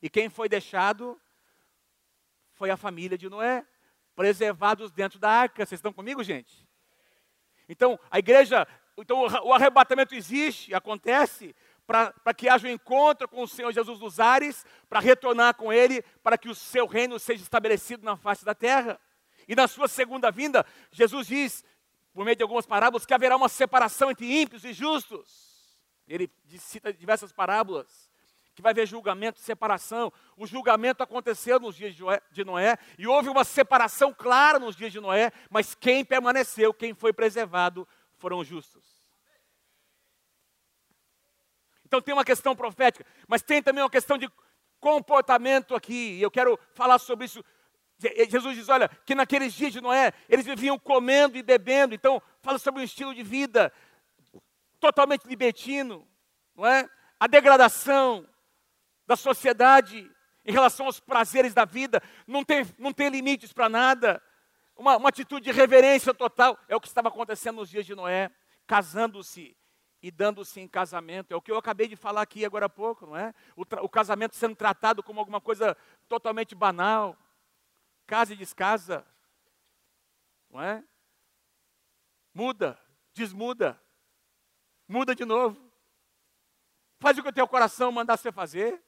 [0.00, 1.20] E quem foi deixado
[2.54, 3.64] foi a família de Noé,
[4.16, 5.64] preservados dentro da arca.
[5.64, 6.66] Vocês estão comigo, gente?
[7.68, 11.54] Então, a igreja, então o arrebatamento existe, acontece,
[11.86, 16.02] para que haja um encontro com o Senhor Jesus dos ares, para retornar com Ele,
[16.22, 19.00] para que o seu reino seja estabelecido na face da terra.
[19.48, 21.64] E na sua segunda vinda, Jesus diz,
[22.12, 25.80] por meio de algumas parábolas, que haverá uma separação entre ímpios e justos.
[26.06, 28.08] Ele cita diversas parábolas
[28.54, 30.12] que vai haver julgamento, separação.
[30.36, 31.94] O julgamento aconteceu nos dias
[32.30, 36.92] de Noé e houve uma separação clara nos dias de Noé, mas quem permaneceu, quem
[36.92, 38.84] foi preservado, foram justos.
[41.84, 44.28] Então tem uma questão profética, mas tem também uma questão de
[44.80, 46.18] comportamento aqui.
[46.18, 47.44] E eu quero falar sobre isso.
[48.28, 51.94] Jesus diz: olha, que naqueles dias de Noé, eles viviam comendo e bebendo.
[51.94, 53.72] Então, fala sobre um estilo de vida
[54.78, 56.06] totalmente libertino,
[56.54, 56.88] não é?
[57.18, 58.28] A degradação,
[59.08, 60.08] da sociedade
[60.44, 64.22] em relação aos prazeres da vida, não tem, não tem limites para nada.
[64.76, 68.30] Uma, uma atitude de reverência total é o que estava acontecendo nos dias de Noé,
[68.66, 69.56] casando-se
[70.02, 71.32] e dando-se em casamento.
[71.32, 73.34] É o que eu acabei de falar aqui agora há pouco, não é?
[73.56, 77.16] O, o casamento sendo tratado como alguma coisa totalmente banal.
[78.08, 79.06] Casa e descasa.
[80.48, 80.82] Não é?
[82.32, 82.80] Muda,
[83.12, 83.78] desmuda.
[84.88, 85.70] Muda de novo.
[86.98, 88.82] Faz o que o teu coração mandar você fazer.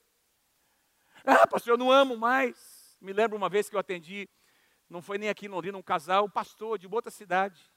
[1.23, 2.97] Ah, pastor, eu não amo mais.
[2.99, 4.27] Me lembro uma vez que eu atendi,
[4.89, 7.71] não foi nem aqui em Londrina, um casal, um pastor de outra cidade.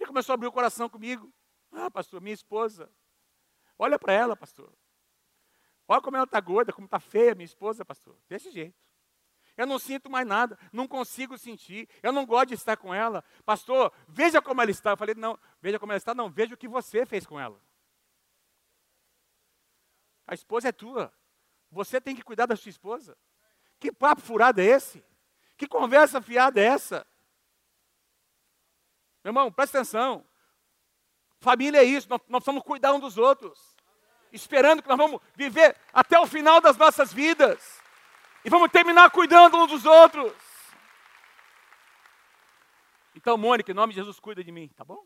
[0.00, 1.30] Ele começou a abrir o coração comigo.
[1.70, 2.90] Ah, pastor, minha esposa.
[3.78, 4.72] Olha para ela, pastor.
[5.86, 8.18] Olha como ela está gorda, como está feia minha esposa, pastor.
[8.26, 8.85] Desse jeito.
[9.56, 13.24] Eu não sinto mais nada, não consigo sentir, eu não gosto de estar com ela.
[13.44, 14.90] Pastor, veja como ela está.
[14.90, 17.58] Eu falei, não, veja como ela está, não, veja o que você fez com ela.
[20.26, 21.12] A esposa é tua.
[21.70, 23.16] Você tem que cuidar da sua esposa.
[23.80, 25.02] Que papo furado é esse?
[25.56, 27.06] Que conversa fiada é essa?
[29.24, 30.24] Meu irmão, presta atenção.
[31.40, 33.76] Família é isso, nós, nós precisamos cuidar um dos outros.
[34.32, 37.75] Esperando que nós vamos viver até o final das nossas vidas.
[38.46, 40.32] E vamos terminar cuidando um dos outros.
[43.12, 45.04] Então, Mônica, em nome de Jesus, cuida de mim, tá bom?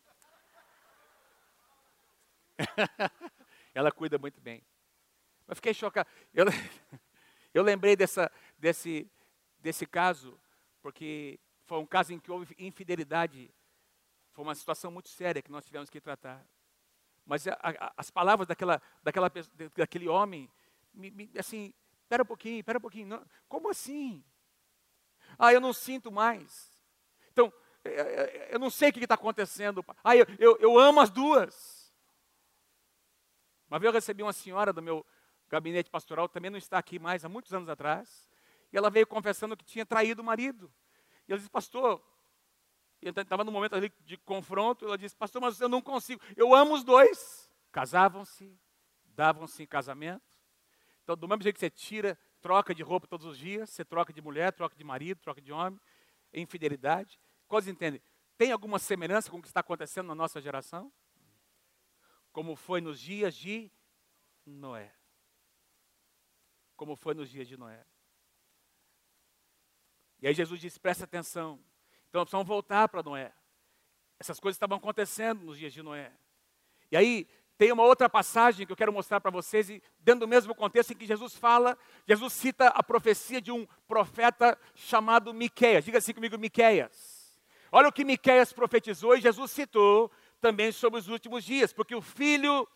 [3.75, 4.63] Ela cuida muito bem.
[5.47, 6.07] Mas fiquei chocado.
[6.35, 6.45] Eu,
[7.55, 9.11] eu lembrei dessa, desse,
[9.59, 10.39] desse caso,
[10.83, 13.51] porque foi um caso em que houve infidelidade.
[14.33, 16.45] Foi uma situação muito séria que nós tivemos que tratar.
[17.25, 19.33] Mas a, a, as palavras daquela, daquela,
[19.75, 20.47] daquele homem,
[20.93, 21.73] me, me, assim,
[22.11, 23.07] espera um pouquinho, espera um pouquinho.
[23.07, 24.25] Não, como assim?
[25.39, 26.69] Ah, eu não sinto mais.
[27.31, 27.53] Então,
[28.51, 29.85] eu não sei o que está acontecendo.
[30.03, 31.95] Ah, eu, eu, eu amo as duas.
[33.69, 35.07] Uma vez eu recebi uma senhora do meu,
[35.49, 38.29] gabinete pastoral, também não está aqui mais, há muitos anos atrás.
[38.73, 40.73] E ela veio confessando que tinha traído o marido.
[41.29, 42.03] E ela disse, pastor,
[43.01, 46.75] estava no momento ali de confronto, ela disse, pastor, mas eu não consigo, eu amo
[46.75, 47.49] os dois.
[47.71, 48.59] Casavam-se,
[49.05, 50.30] davam-se em casamento.
[51.11, 54.13] Então, do mesmo jeito que você tira, troca de roupa todos os dias, você troca
[54.13, 55.81] de mulher, troca de marido, troca de homem,
[56.33, 57.19] infidelidade.
[57.49, 58.01] Quais entendem?
[58.39, 60.93] Tem alguma semelhança com o que está acontecendo na nossa geração?
[62.31, 63.73] Como foi nos dias de
[64.47, 64.95] Noé
[66.81, 67.85] como foi nos dias de Noé.
[70.19, 71.63] E aí Jesus disse: presta atenção.
[72.09, 73.35] Então precisamos voltar para Noé.
[74.19, 76.11] Essas coisas estavam acontecendo nos dias de Noé.
[76.91, 77.29] E aí
[77.61, 80.95] tem uma outra passagem que eu quero mostrar para vocês, e dentro do mesmo contexto
[80.95, 81.77] em que Jesus fala,
[82.09, 85.85] Jesus cita a profecia de um profeta chamado Miqueias.
[85.85, 87.39] Diga assim comigo, Miqueias.
[87.71, 92.01] Olha o que Miqueias profetizou e Jesus citou também sobre os últimos dias, porque o
[92.01, 92.67] filho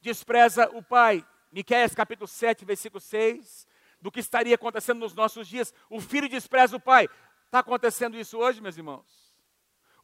[0.00, 3.66] despreza o pai Miqueias capítulo 7, versículo 6,
[4.00, 5.74] do que estaria acontecendo nos nossos dias.
[5.90, 7.08] O filho despreza o pai.
[7.46, 9.34] Está acontecendo isso hoje, meus irmãos?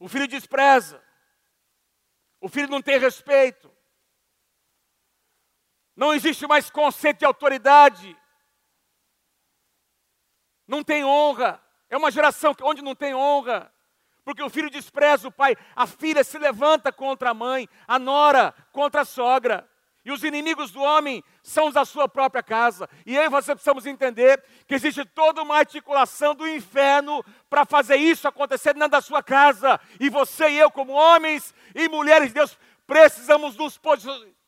[0.01, 1.01] O filho despreza.
[2.41, 3.71] O filho não tem respeito.
[5.95, 8.17] Não existe mais conceito de autoridade.
[10.67, 11.61] Não tem honra.
[11.89, 13.71] É uma geração onde não tem honra.
[14.23, 18.53] Porque o filho despreza o pai, a filha se levanta contra a mãe, a nora
[18.71, 19.67] contra a sogra.
[20.03, 22.89] E os inimigos do homem são os da sua própria casa.
[23.05, 28.27] E e você precisamos entender que existe toda uma articulação do inferno para fazer isso
[28.27, 29.79] acontecer dentro da sua casa.
[29.99, 32.57] E você e eu, como homens e mulheres de Deus,
[32.87, 33.77] precisamos nos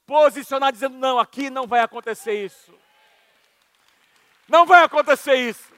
[0.05, 2.73] posicionar dizendo: não, aqui não vai acontecer isso.
[4.47, 5.73] Não vai acontecer isso.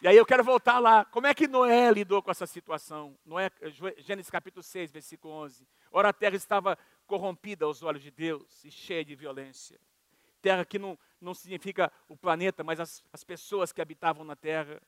[0.00, 1.04] E aí eu quero voltar lá.
[1.06, 3.18] Como é que Noé lidou com essa situação?
[3.26, 3.50] Noé,
[3.98, 5.66] Gênesis capítulo 6, versículo 11.
[5.90, 9.80] Ora, a terra estava corrompida aos olhos de Deus e cheia de violência.
[10.40, 14.80] Terra que não, não significa o planeta, mas as, as pessoas que habitavam na terra.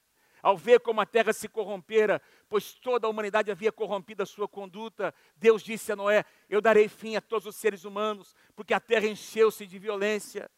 [0.43, 4.49] Ao ver como a terra se corrompera, pois toda a humanidade havia corrompido a sua
[4.49, 8.81] conduta, Deus disse a Noé: Eu darei fim a todos os seres humanos, porque a
[8.81, 10.51] terra encheu-se de violência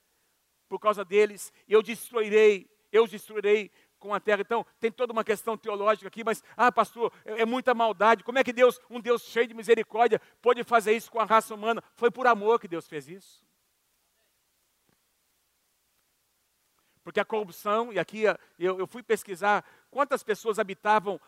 [0.69, 4.41] por causa deles, e eu destruirei, eu destruirei com a terra.
[4.41, 8.25] Então, tem toda uma questão teológica aqui, mas, ah, pastor, é, é muita maldade.
[8.25, 11.55] Como é que Deus, um Deus cheio de misericórdia, pode fazer isso com a raça
[11.55, 11.83] humana?
[11.95, 13.43] Foi por amor que Deus fez isso.
[17.03, 18.23] Porque a corrupção, e aqui
[18.59, 21.21] eu, eu fui pesquisar quantas pessoas habitavam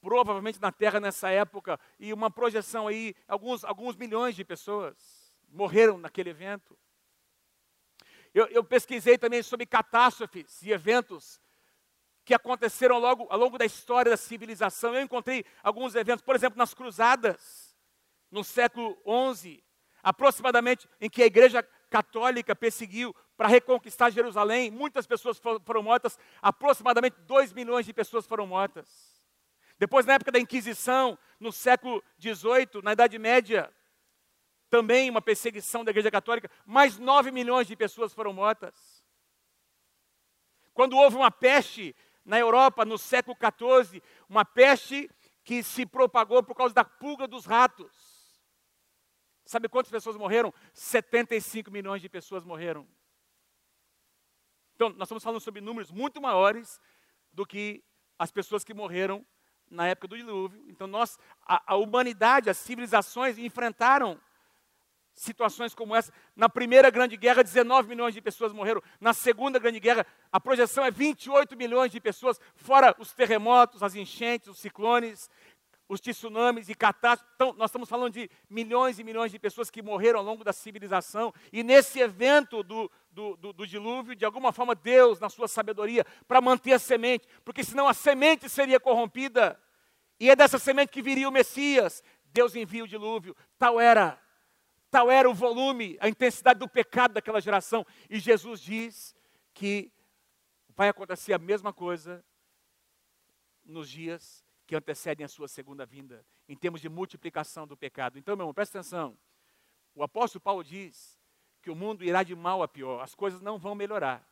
[0.00, 4.96] provavelmente na terra nessa época, e uma projeção aí, alguns, alguns milhões de pessoas
[5.48, 6.76] morreram naquele evento.
[8.32, 11.40] Eu, eu, pesquisei também sobre catástrofes e eventos
[12.24, 14.94] que aconteceram logo, ao longo da história da civilização.
[14.94, 17.76] Eu encontrei alguns eventos, por exemplo, nas cruzadas,
[18.30, 18.96] no século
[19.34, 19.62] XI,
[20.02, 27.16] aproximadamente, em que a igreja católica perseguiu para reconquistar Jerusalém, muitas pessoas foram mortas, aproximadamente
[27.22, 29.18] 2 milhões de pessoas foram mortas.
[29.78, 33.72] Depois, na época da Inquisição, no século XVIII, na Idade Média,
[34.68, 39.02] também uma perseguição da Igreja Católica, mais 9 milhões de pessoas foram mortas.
[40.74, 45.10] Quando houve uma peste na Europa, no século XIV, uma peste
[45.42, 47.90] que se propagou por causa da pulga dos ratos.
[49.46, 50.52] Sabe quantas pessoas morreram?
[50.74, 52.86] 75 milhões de pessoas morreram.
[54.80, 56.80] Então, nós estamos falando sobre números muito maiores
[57.34, 57.84] do que
[58.18, 59.26] as pessoas que morreram
[59.70, 60.64] na época do dilúvio.
[60.68, 64.18] Então, nós, a, a humanidade, as civilizações enfrentaram
[65.12, 66.10] situações como essa.
[66.34, 68.82] Na primeira grande guerra, 19 milhões de pessoas morreram.
[68.98, 73.94] Na segunda grande guerra, a projeção é 28 milhões de pessoas, fora os terremotos, as
[73.94, 75.28] enchentes, os ciclones
[75.90, 77.34] os tsunamis e catástrofes.
[77.34, 80.52] Então, nós estamos falando de milhões e milhões de pessoas que morreram ao longo da
[80.52, 81.34] civilização.
[81.52, 86.06] E nesse evento do, do, do, do dilúvio, de alguma forma, Deus, na sua sabedoria,
[86.28, 89.60] para manter a semente, porque senão a semente seria corrompida.
[90.20, 92.04] E é dessa semente que viria o Messias.
[92.26, 93.36] Deus envia o dilúvio.
[93.58, 94.16] Tal era,
[94.92, 97.84] tal era o volume, a intensidade do pecado daquela geração.
[98.08, 99.12] E Jesus diz
[99.52, 99.90] que
[100.76, 102.24] vai acontecer a mesma coisa
[103.64, 108.20] nos dias que antecedem a sua segunda vinda, em termos de multiplicação do pecado.
[108.20, 109.18] Então, meu irmão, presta atenção.
[109.96, 111.18] O apóstolo Paulo diz
[111.60, 114.24] que o mundo irá de mal a pior, as coisas não vão melhorar.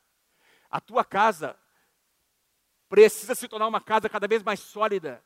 [0.70, 1.58] A tua casa
[2.88, 5.24] precisa se tornar uma casa cada vez mais sólida.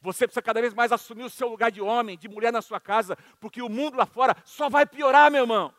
[0.00, 2.80] Você precisa cada vez mais assumir o seu lugar de homem, de mulher na sua
[2.80, 5.74] casa, porque o mundo lá fora só vai piorar, meu irmão.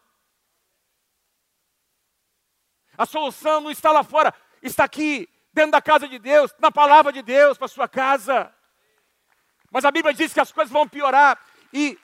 [2.95, 7.13] A solução não está lá fora, está aqui dentro da casa de Deus, na palavra
[7.13, 8.53] de Deus para sua casa.
[9.71, 11.39] Mas a Bíblia diz que as coisas vão piorar
[11.71, 11.97] e,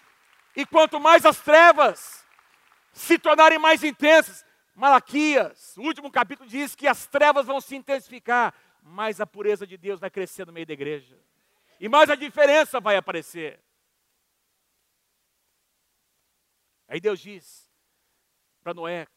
[0.55, 2.25] e quanto mais as trevas
[2.93, 4.45] se tornarem mais intensas,
[4.75, 9.77] Malaquias, o último capítulo diz que as trevas vão se intensificar, mais a pureza de
[9.77, 11.19] Deus vai crescer no meio da igreja.
[11.79, 13.59] E mais a diferença vai aparecer.
[16.87, 17.69] Aí Deus diz
[18.63, 19.07] para Noé: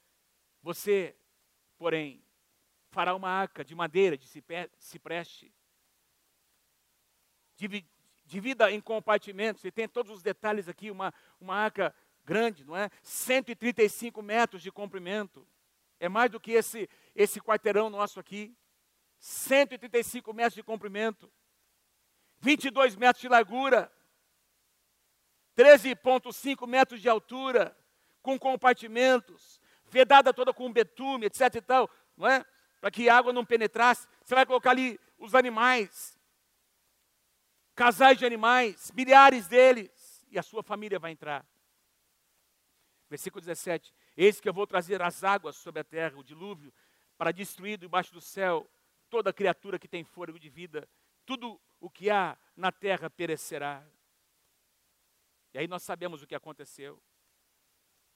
[0.62, 1.16] Você,
[1.78, 2.21] porém,
[2.92, 4.28] fará uma arca de madeira, de
[4.78, 5.52] cipreste.
[8.24, 12.90] Divida em compartimentos, e tem todos os detalhes aqui, uma, uma arca grande, não é?
[13.02, 15.48] 135 metros de comprimento.
[15.98, 18.54] É mais do que esse, esse quarteirão nosso aqui.
[19.18, 21.32] 135 metros de comprimento.
[22.40, 23.90] 22 metros de largura.
[25.56, 27.76] 13,5 metros de altura.
[28.20, 29.60] Com compartimentos.
[29.86, 31.90] Vedada toda com betume, etc e tal.
[32.16, 32.44] Não é?
[32.82, 34.08] Para que a água não penetrasse.
[34.24, 36.18] Você vai colocar ali os animais,
[37.76, 41.46] casais de animais, milhares deles, e a sua família vai entrar.
[43.08, 46.74] Versículo 17: Eis que eu vou trazer as águas sobre a terra, o dilúvio,
[47.16, 48.68] para destruir debaixo do céu
[49.08, 50.88] toda criatura que tem fôlego de vida,
[51.24, 53.86] tudo o que há na terra perecerá.
[55.54, 57.00] E aí nós sabemos o que aconteceu.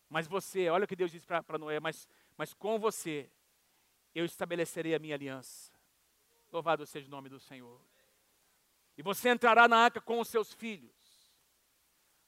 [0.09, 3.31] Mas você, olha o que Deus disse para Noé, mas, mas com você
[4.19, 5.71] eu estabelecerei a minha aliança.
[6.51, 7.79] Louvado seja o nome do Senhor.
[8.97, 10.91] E você entrará na arca com os seus filhos.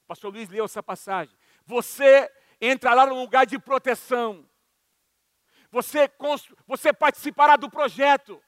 [0.05, 1.35] O pastor Luiz leu essa passagem.
[1.65, 2.31] Você
[2.61, 4.47] entrará num lugar de proteção.
[5.71, 6.11] Você,
[6.67, 8.43] você participará do projeto.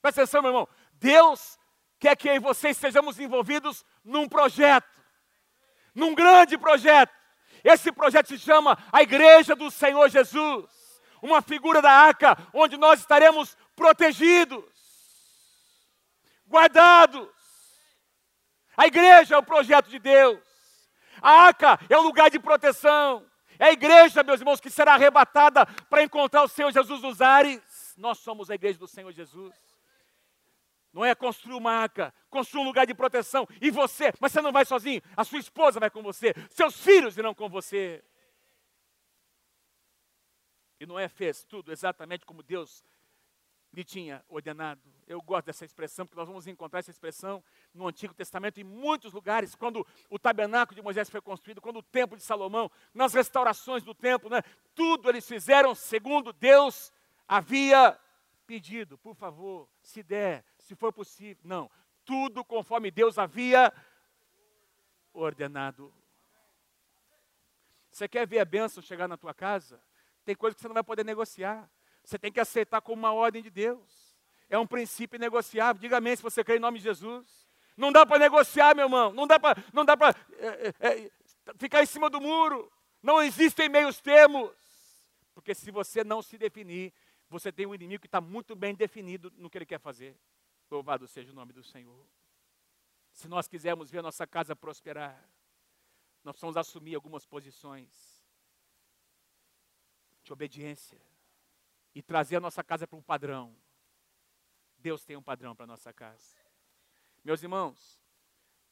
[0.00, 0.68] Presta atenção, meu irmão.
[0.94, 1.56] Deus
[2.00, 5.00] quer que eu e você estejamos envolvidos num projeto.
[5.94, 7.14] Num grande projeto.
[7.62, 10.81] Esse projeto se chama a Igreja do Senhor Jesus
[11.22, 14.64] uma figura da arca, onde nós estaremos protegidos,
[16.48, 17.28] guardados.
[18.76, 20.40] A igreja é o projeto de Deus.
[21.22, 23.24] A arca é o lugar de proteção.
[23.58, 27.94] É a igreja, meus irmãos, que será arrebatada para encontrar o Senhor Jesus nos ares.
[27.96, 29.54] Nós somos a igreja do Senhor Jesus.
[30.92, 33.48] Noé construiu uma arca, construiu um lugar de proteção.
[33.60, 37.16] E você, mas você não vai sozinho, a sua esposa vai com você, seus filhos
[37.16, 38.04] irão com você.
[40.82, 42.84] E Noé fez tudo exatamente como Deus
[43.72, 44.82] lhe tinha ordenado.
[45.06, 47.40] Eu gosto dessa expressão, porque nós vamos encontrar essa expressão
[47.72, 51.84] no Antigo Testamento em muitos lugares, quando o tabernáculo de Moisés foi construído, quando o
[51.84, 54.42] templo de Salomão, nas restaurações do templo, né,
[54.74, 56.92] tudo eles fizeram segundo Deus
[57.28, 57.96] havia
[58.44, 58.98] pedido.
[58.98, 61.40] Por favor, se der, se for possível.
[61.44, 61.70] Não,
[62.04, 63.72] tudo conforme Deus havia
[65.12, 65.94] ordenado.
[67.88, 69.80] Você quer ver a bênção chegar na tua casa?
[70.24, 71.68] Tem coisa que você não vai poder negociar.
[72.04, 74.16] Você tem que aceitar como uma ordem de Deus.
[74.48, 75.80] É um princípio negociável.
[75.80, 77.48] Diga amém se você crê em nome de Jesus.
[77.76, 79.12] Não dá para negociar, meu irmão.
[79.12, 81.10] Não dá para não dá para é, é, é,
[81.56, 82.70] ficar em cima do muro.
[83.02, 84.52] Não existem meios termos.
[85.34, 86.92] Porque se você não se definir,
[87.28, 90.16] você tem um inimigo que está muito bem definido no que ele quer fazer.
[90.70, 92.06] Louvado seja o nome do Senhor.
[93.10, 95.18] Se nós quisermos ver a nossa casa prosperar,
[96.24, 98.11] nós precisamos assumir algumas posições
[100.32, 101.00] obediência
[101.94, 103.54] e trazer a nossa casa para um padrão.
[104.78, 106.36] Deus tem um padrão para a nossa casa.
[107.24, 108.00] Meus irmãos,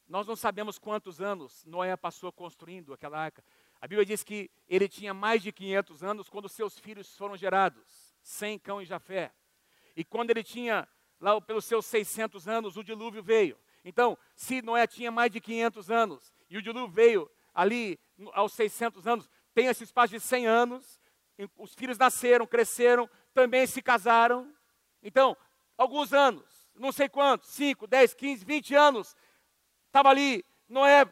[0.09, 3.45] nós não sabemos quantos anos Noé passou construindo aquela arca.
[3.81, 8.13] A Bíblia diz que ele tinha mais de 500 anos quando seus filhos foram gerados,
[8.23, 9.33] Sem, Cão e Jafé.
[9.97, 10.89] E quando ele tinha,
[11.21, 13.57] lá pelos seus 600 anos, o dilúvio veio.
[13.85, 17.99] Então, se Noé tinha mais de 500 anos e o dilúvio veio ali
[18.33, 21.01] aos 600 anos, tem esse espaço de 100 anos,
[21.57, 24.53] os filhos nasceram, cresceram, também se casaram.
[25.03, 25.37] Então,
[25.77, 29.17] alguns anos, não sei quantos, 5, 10, 15, 20 anos,
[29.87, 31.07] estava ali Noé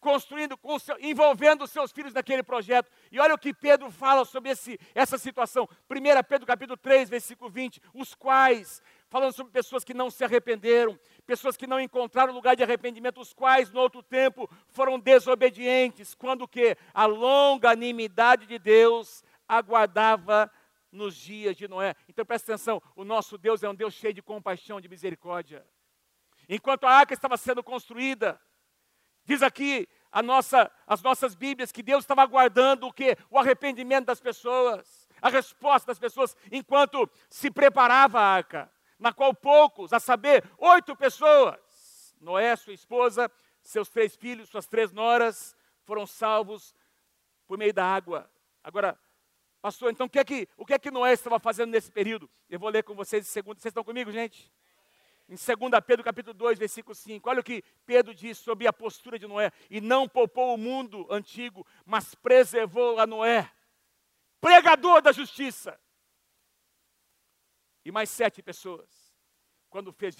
[0.00, 2.90] construindo, seu, envolvendo os seus filhos naquele projeto.
[3.10, 5.68] E olha o que Pedro fala sobre esse, essa situação.
[5.90, 10.98] 1 Pedro capítulo 3, versículo 20, os quais, falando sobre pessoas que não se arrependeram,
[11.26, 16.46] pessoas que não encontraram lugar de arrependimento, os quais no outro tempo foram desobedientes, quando
[16.46, 20.50] que a longanimidade de Deus aguardava
[20.92, 21.94] nos dias de Noé.
[22.08, 25.66] Então presta atenção, o nosso Deus é um Deus cheio de compaixão, de misericórdia.
[26.48, 28.40] Enquanto a arca estava sendo construída,
[29.24, 29.88] diz aqui
[30.22, 33.16] nossa, as nossas Bíblias que Deus estava aguardando o que?
[33.30, 39.34] O arrependimento das pessoas, a resposta das pessoas, enquanto se preparava a arca, na qual
[39.34, 43.30] poucos, a saber, oito pessoas, Noé, sua esposa,
[43.62, 46.74] seus três filhos, suas três noras, foram salvos
[47.46, 48.28] por meio da água.
[48.64, 48.98] Agora,
[49.68, 52.30] Pastor, então o que é que, o que, é que Noé estava fazendo nesse período?
[52.48, 53.60] Eu vou ler com vocês em segundo.
[53.60, 54.50] Vocês estão comigo, gente?
[55.28, 57.28] Em 2 Pedro capítulo 2, versículo 5.
[57.28, 59.52] Olha o que Pedro diz sobre a postura de Noé.
[59.68, 63.52] E não poupou o mundo antigo, mas preservou a Noé,
[64.40, 65.78] pregador da justiça.
[67.84, 69.14] E mais sete pessoas,
[69.68, 70.16] quando fez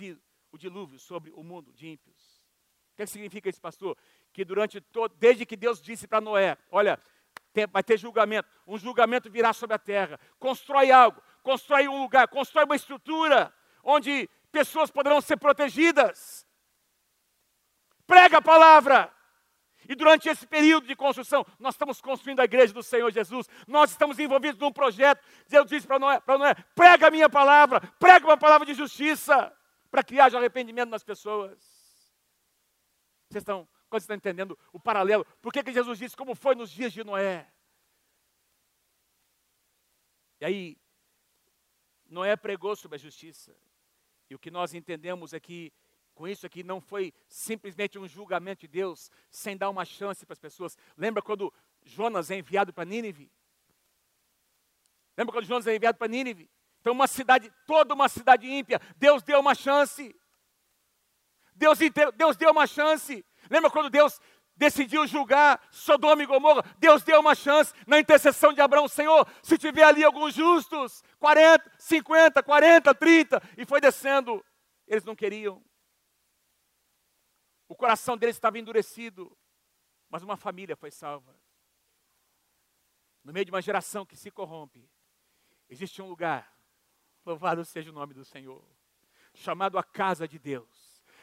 [0.53, 2.45] o dilúvio sobre o mundo de ímpios.
[2.93, 3.97] O que, é significa isso, pastor?
[4.31, 7.01] Que durante todo, desde que Deus disse para Noé, olha,
[7.73, 8.49] vai ter julgamento.
[8.67, 10.19] Um julgamento virá sobre a terra.
[10.39, 16.47] Constrói algo, constrói um lugar, constrói uma estrutura onde pessoas poderão ser protegidas.
[18.07, 19.13] Prega a palavra.
[19.89, 23.49] E durante esse período de construção, nós estamos construindo a igreja do Senhor Jesus.
[23.67, 25.25] Nós estamos envolvidos num projeto.
[25.49, 29.51] Deus disse para Noé, para Noé: prega a minha palavra, prega uma palavra de justiça,
[29.91, 31.59] para que haja arrependimento nas pessoas.
[33.31, 36.55] Vocês estão quando você está entendendo o paralelo, por que, que Jesus disse como foi
[36.55, 37.51] nos dias de Noé?
[40.41, 40.79] E aí,
[42.07, 43.57] Noé pregou sobre a justiça.
[44.31, 45.73] E o que nós entendemos é que,
[46.15, 50.35] com isso aqui, não foi simplesmente um julgamento de Deus, sem dar uma chance para
[50.35, 50.77] as pessoas.
[50.97, 53.33] Lembra quando Jonas é enviado para Nínive?
[55.17, 56.49] Lembra quando Jonas é enviado para Nínive?
[56.81, 60.15] Então, uma cidade, toda uma cidade ímpia, Deus deu uma chance.
[61.55, 61.79] Deus,
[62.17, 63.25] Deus deu uma chance.
[63.51, 64.21] Lembra quando Deus
[64.57, 66.63] decidiu julgar Sodoma e Gomorra?
[66.79, 71.71] Deus deu uma chance na intercessão de Abraão, Senhor, se tiver ali alguns justos, 40,
[71.79, 74.45] 50, 40, 30, e foi descendo.
[74.87, 75.63] Eles não queriam.
[77.69, 79.37] O coração deles estava endurecido,
[80.09, 81.35] mas uma família foi salva.
[83.23, 84.91] No meio de uma geração que se corrompe,
[85.69, 86.51] existe um lugar,
[87.25, 88.65] louvado seja o nome do Senhor,
[89.35, 90.78] chamado a casa de Deus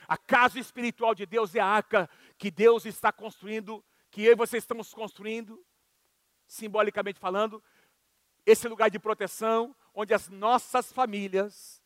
[0.07, 4.35] a casa espiritual de Deus é a arca que Deus está construindo, que eu e
[4.35, 5.63] você estamos construindo,
[6.47, 7.63] simbolicamente falando,
[8.45, 11.81] esse lugar de proteção, onde as nossas famílias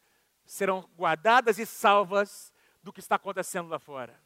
[0.45, 2.53] serão guardadas e salvas
[2.83, 4.19] do que está acontecendo lá fora.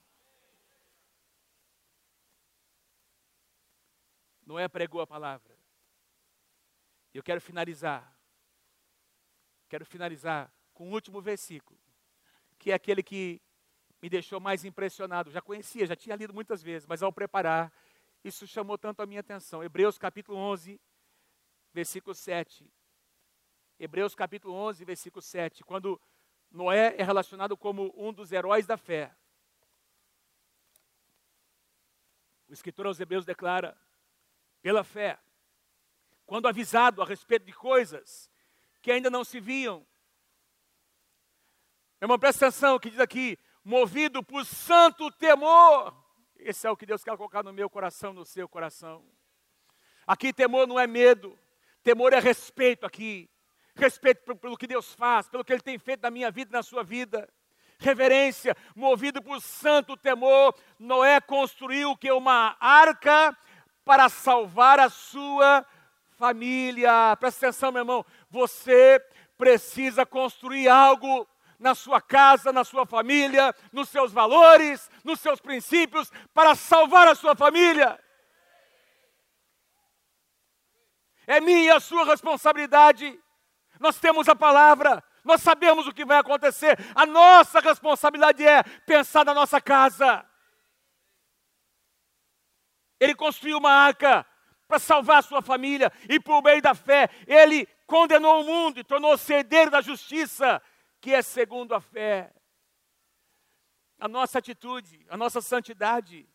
[4.45, 5.57] Noé pregou a palavra.
[7.13, 8.11] Eu quero finalizar.
[9.69, 11.83] Quero finalizar com o último versículo
[12.63, 13.41] que é aquele que
[14.03, 15.31] me deixou mais impressionado.
[15.31, 17.71] Já conhecia, já tinha lido muitas vezes, mas ao preparar,
[18.21, 19.63] isso chamou tanto a minha atenção.
[19.63, 20.77] Hebreus capítulo 11,
[21.73, 22.69] versículo 7.
[23.79, 25.63] Hebreus capítulo 11, versículo 7.
[25.63, 26.01] Quando
[26.51, 29.15] Noé é relacionado como um dos heróis da fé.
[32.49, 33.73] O escritor aos Hebreus declara:
[34.61, 35.17] pela fé,
[36.25, 38.29] quando avisado a respeito de coisas
[38.81, 39.77] que ainda não se viam.
[42.01, 45.93] Meu irmão, presta atenção, que diz aqui, movido por santo temor.
[46.37, 49.05] Esse é o que Deus quer colocar no meu coração, no seu coração.
[50.05, 51.37] Aqui temor não é medo,
[51.81, 53.29] temor é respeito aqui.
[53.75, 56.61] Respeito pelo que Deus faz, pelo que Ele tem feito na minha vida e na
[56.61, 57.27] sua vida.
[57.79, 63.35] Reverência, movido por santo temor, Noé construiu que uma arca
[63.83, 65.65] para salvar a sua
[66.11, 67.15] família.
[67.19, 68.05] Presta atenção, meu irmão.
[68.29, 69.03] Você
[69.37, 71.27] precisa construir algo
[71.63, 77.15] na sua casa, na sua família, nos seus valores, nos seus princípios, para salvar a
[77.15, 77.97] sua família.
[81.25, 83.17] É minha e a sua responsabilidade.
[83.79, 86.77] Nós temos a palavra, nós sabemos o que vai acontecer.
[86.93, 90.23] A nossa responsabilidade é pensar na nossa casa.
[92.99, 94.25] Ele construiu uma arca
[94.67, 98.83] para salvar a sua família e por meio da fé, ele condenou o mundo e
[98.83, 100.61] tornou-se herdeiro da justiça,
[101.03, 102.33] que é segundo a fé.
[103.99, 106.25] A nossa atitude, a nossa santidade,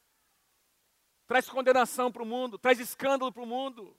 [1.26, 3.98] traz condenação para o mundo, traz escândalo para o mundo.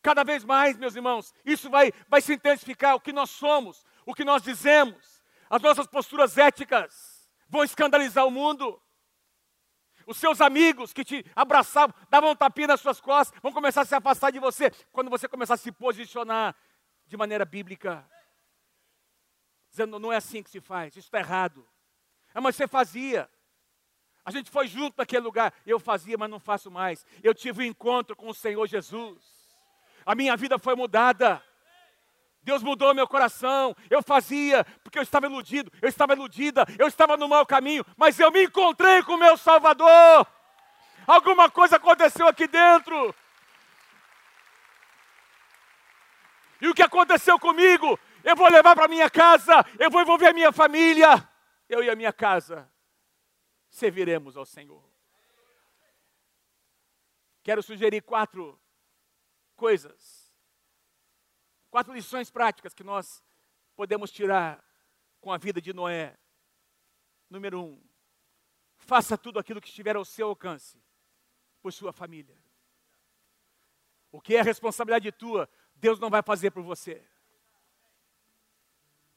[0.00, 2.94] Cada vez mais, meus irmãos, isso vai, vai se intensificar.
[2.94, 5.20] O que nós somos, o que nós dizemos,
[5.50, 8.80] as nossas posturas éticas vão escandalizar o mundo.
[10.06, 13.84] Os seus amigos que te abraçavam, davam um tapinha nas suas costas, vão começar a
[13.84, 16.54] se afastar de você quando você começar a se posicionar
[17.08, 18.08] de maneira bíblica.
[19.74, 21.66] Dizendo, não é assim que se faz, isso está errado.
[22.32, 23.28] Ah, mas você fazia.
[24.24, 25.52] A gente foi junto naquele lugar.
[25.66, 27.04] Eu fazia, mas não faço mais.
[27.24, 29.18] Eu tive um encontro com o Senhor Jesus.
[30.06, 31.42] A minha vida foi mudada.
[32.40, 33.74] Deus mudou meu coração.
[33.90, 38.20] Eu fazia porque eu estava iludido, eu estava iludida, eu estava no mau caminho, mas
[38.20, 40.24] eu me encontrei com o meu Salvador.
[41.04, 43.12] Alguma coisa aconteceu aqui dentro.
[46.60, 47.98] E o que aconteceu comigo?
[48.24, 51.30] Eu vou levar para minha casa, eu vou envolver a minha família.
[51.68, 52.68] Eu e a minha casa
[53.68, 54.82] serviremos ao Senhor.
[57.42, 58.60] Quero sugerir quatro
[59.54, 60.24] coisas
[61.74, 63.20] Quatro lições práticas que nós
[63.74, 64.64] podemos tirar
[65.20, 66.16] com a vida de Noé.
[67.28, 67.82] Número um,
[68.76, 70.80] faça tudo aquilo que estiver ao seu alcance
[71.60, 72.38] por sua família.
[74.12, 77.04] O que é responsabilidade tua, Deus não vai fazer por você.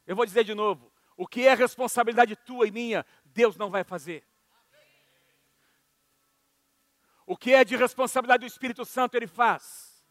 [0.08, 3.84] Eu vou dizer de novo: o que é responsabilidade tua e minha, Deus não vai
[3.84, 4.26] fazer.
[7.26, 10.02] O que é de responsabilidade do Espírito Santo, Ele faz.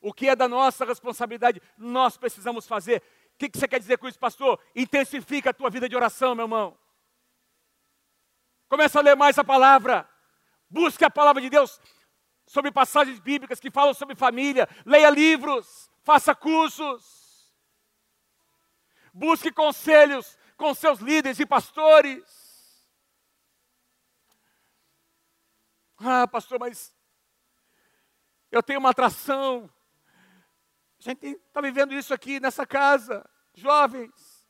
[0.00, 3.02] O que é da nossa responsabilidade, nós precisamos fazer.
[3.34, 4.60] O que, você quer dizer com isso, pastor?
[4.74, 6.78] Intensifica a tua vida de oração, meu irmão.
[8.68, 10.08] Começa a ler mais a palavra.
[10.70, 11.80] Busque a palavra de Deus
[12.46, 14.68] sobre passagens bíblicas que falam sobre família.
[14.86, 17.21] Leia livros, faça cursos.
[19.12, 22.24] Busque conselhos com seus líderes e pastores.
[25.98, 26.92] Ah, pastor, mas
[28.50, 29.70] eu tenho uma atração
[31.04, 33.28] a gente está vivendo isso aqui nessa casa.
[33.54, 34.46] Jovens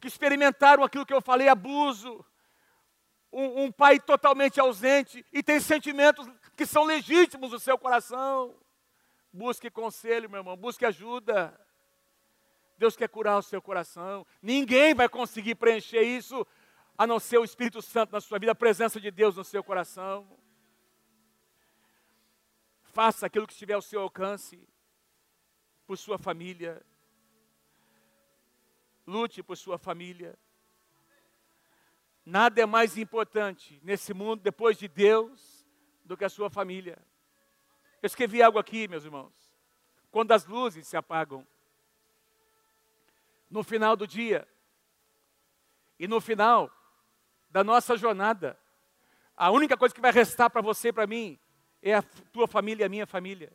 [0.00, 2.24] que experimentaram aquilo que eu falei, abuso.
[3.32, 8.56] Um, um pai totalmente ausente e tem sentimentos que são legítimos no seu coração.
[9.32, 11.58] Busque conselho, meu irmão, busque ajuda.
[12.82, 14.26] Deus quer curar o seu coração.
[14.42, 16.44] Ninguém vai conseguir preencher isso
[16.98, 19.62] a não ser o Espírito Santo na sua vida, a presença de Deus no seu
[19.62, 20.26] coração.
[22.82, 24.68] Faça aquilo que estiver ao seu alcance
[25.86, 26.84] por sua família.
[29.06, 30.36] Lute por sua família.
[32.26, 35.64] Nada é mais importante nesse mundo, depois de Deus,
[36.04, 36.98] do que a sua família.
[38.02, 39.32] Eu escrevi algo aqui, meus irmãos.
[40.10, 41.46] Quando as luzes se apagam,
[43.52, 44.48] no final do dia,
[45.98, 46.70] e no final
[47.50, 48.58] da nossa jornada,
[49.36, 51.38] a única coisa que vai restar para você e para mim
[51.82, 53.52] é a tua família e a minha família.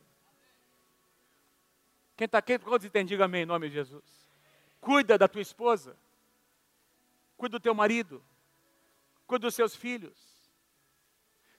[2.16, 3.06] Quem está aqui, quantos entendem?
[3.06, 4.04] Diga amém em nome de Jesus.
[4.80, 5.96] Cuida da tua esposa.
[7.36, 8.24] Cuida do teu marido.
[9.26, 10.16] Cuida dos seus filhos.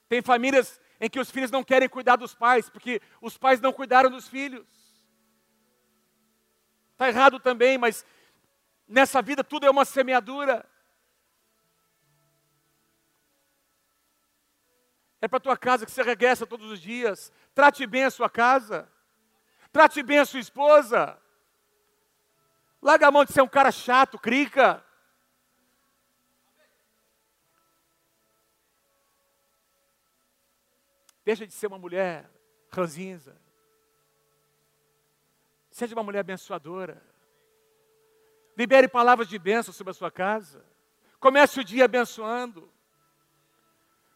[0.08, 3.74] Tem famílias em que os filhos não querem cuidar dos pais, porque os pais não
[3.74, 4.66] cuidaram dos filhos.
[6.94, 8.06] Está errado também, mas
[8.90, 10.68] Nessa vida tudo é uma semeadura.
[15.22, 17.32] É para a tua casa que você regressa todos os dias.
[17.54, 18.92] Trate bem a sua casa.
[19.72, 21.22] Trate bem a sua esposa.
[22.82, 24.84] Larga a mão de ser um cara chato, crica.
[31.24, 32.28] Deixa de ser uma mulher
[32.72, 33.40] ranzinza.
[35.70, 37.09] Seja uma mulher abençoadora.
[38.60, 40.62] Libere palavras de bênção sobre a sua casa.
[41.18, 42.70] Comece o dia abençoando.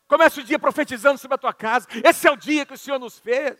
[0.05, 1.87] Comece o dia profetizando sobre a tua casa.
[2.03, 3.57] Esse é o dia que o Senhor nos fez.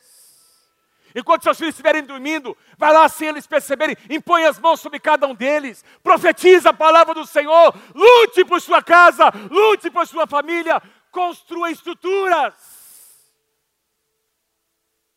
[1.16, 5.26] Enquanto seus filhos estiverem dormindo, vai lá sem eles perceberem, impõe as mãos sobre cada
[5.26, 10.82] um deles, profetiza a palavra do Senhor, lute por sua casa, lute por sua família,
[11.12, 12.84] construa estruturas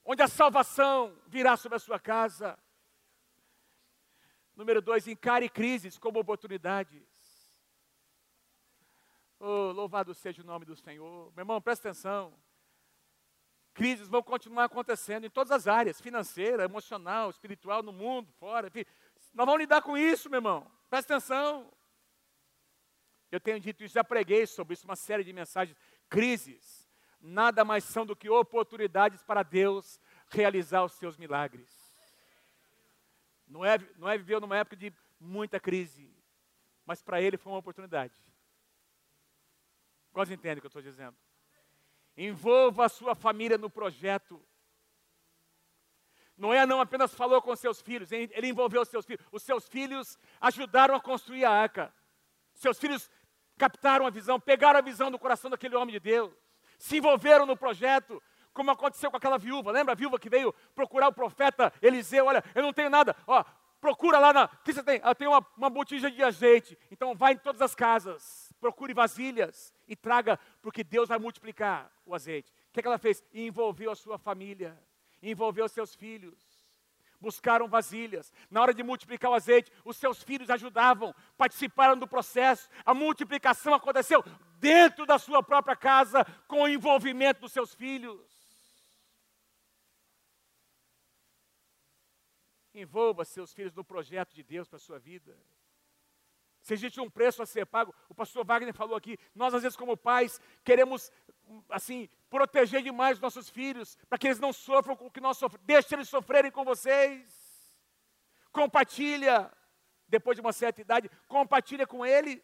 [0.04, 2.56] onde a salvação virá sobre a sua casa.
[4.56, 7.06] Número dois, encare crises como oportunidades.
[9.38, 11.30] Oh, louvado seja o nome do Senhor.
[11.36, 12.32] Meu irmão, presta atenção.
[13.74, 18.68] Crises vão continuar acontecendo em todas as áreas, financeira, emocional, espiritual, no mundo, fora.
[18.68, 18.86] Enfim,
[19.34, 20.66] nós vamos lidar com isso, meu irmão.
[20.88, 21.70] Presta atenção.
[23.30, 25.76] Eu tenho dito isso, já preguei sobre isso, uma série de mensagens.
[26.08, 26.88] Crises
[27.20, 30.00] nada mais são do que oportunidades para Deus
[30.30, 31.75] realizar os seus milagres.
[33.46, 36.12] Não é, não é viveu numa época de muita crise,
[36.84, 38.14] mas para ele foi uma oportunidade.
[40.12, 41.16] Quase entende o que eu estou dizendo?
[42.16, 44.42] Envolva a sua família no projeto.
[46.36, 49.24] Noé não apenas falou com seus filhos, ele envolveu os seus filhos.
[49.30, 51.94] Os seus filhos ajudaram a construir a arca.
[52.54, 53.10] Seus filhos
[53.56, 56.32] captaram a visão, pegaram a visão do coração daquele homem de Deus,
[56.78, 58.22] se envolveram no projeto,
[58.56, 59.70] como aconteceu com aquela viúva.
[59.70, 62.24] Lembra a viúva que veio procurar o profeta Eliseu?
[62.24, 63.14] Olha, eu não tenho nada.
[63.26, 63.44] Ó,
[63.82, 64.44] procura lá na.
[64.46, 64.98] O que você tem?
[65.04, 66.76] Eu tenho uma, uma botija de azeite.
[66.90, 72.14] Então vai em todas as casas, procure vasilhas e traga, porque Deus vai multiplicar o
[72.14, 72.50] azeite.
[72.50, 73.22] O que, é que ela fez?
[73.34, 74.76] Envolveu a sua família,
[75.22, 76.56] envolveu seus filhos.
[77.20, 78.32] Buscaram vasilhas.
[78.50, 82.68] Na hora de multiplicar o azeite, os seus filhos ajudavam, participaram do processo.
[82.84, 84.22] A multiplicação aconteceu
[84.58, 88.35] dentro da sua própria casa, com o envolvimento dos seus filhos.
[92.76, 95.36] Envolva seus filhos no projeto de Deus para a sua vida.
[96.60, 99.76] Se existe um preço a ser pago, o pastor Wagner falou aqui, nós às vezes
[99.76, 101.12] como pais queremos
[101.68, 105.38] assim proteger demais os nossos filhos, para que eles não sofram com o que nós
[105.38, 105.66] sofremos.
[105.66, 107.46] Deixe eles sofrerem com vocês.
[108.52, 109.50] Compartilha
[110.08, 112.42] depois de uma certa idade, compartilha com eles.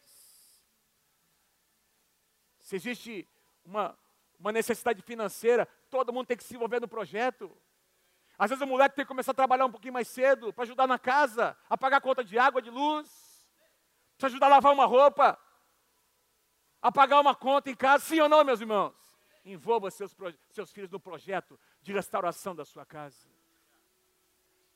[2.61, 3.29] Se existe
[3.65, 3.99] uma,
[4.39, 7.57] uma necessidade financeira, todo mundo tem que se envolver no projeto.
[8.43, 10.89] Às vezes o moleque tem que começar a trabalhar um pouquinho mais cedo para ajudar
[10.89, 13.47] na casa, a pagar a conta de água, de luz,
[14.19, 15.39] para ajudar a lavar uma roupa,
[16.83, 18.97] a pagar uma conta em casa, sim ou não, meus irmãos?
[19.45, 20.13] Envolva seus,
[20.51, 23.29] seus filhos no projeto de restauração da sua casa,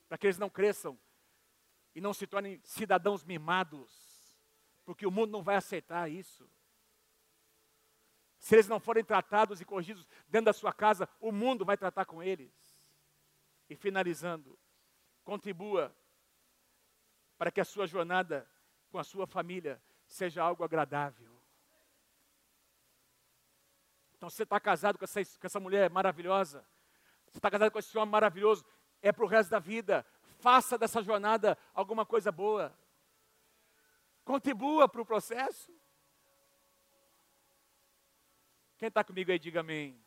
[0.09, 0.97] para que eles não cresçam
[1.93, 3.91] e não se tornem cidadãos mimados,
[4.85, 6.49] porque o mundo não vai aceitar isso.
[8.39, 12.05] Se eles não forem tratados e corrigidos dentro da sua casa, o mundo vai tratar
[12.05, 12.66] com eles.
[13.69, 14.59] E finalizando,
[15.25, 15.95] contribua
[17.37, 18.49] para que a sua jornada
[18.91, 21.37] com a sua família seja algo agradável.
[24.17, 26.67] Então, você está casado com essa, com essa mulher maravilhosa,
[27.27, 28.65] você está casado com esse homem maravilhoso,
[29.03, 30.07] é para o resto da vida.
[30.39, 32.77] Faça dessa jornada alguma coisa boa.
[34.25, 35.73] Contribua para o processo.
[38.79, 40.03] Quem está comigo aí, diga amém.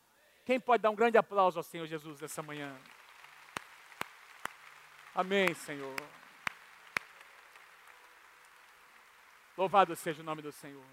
[0.46, 2.80] Quem pode dar um grande aplauso ao Senhor Jesus nessa manhã?
[5.14, 5.96] Amém, Senhor.
[9.58, 10.86] Louvado seja o nome do Senhor.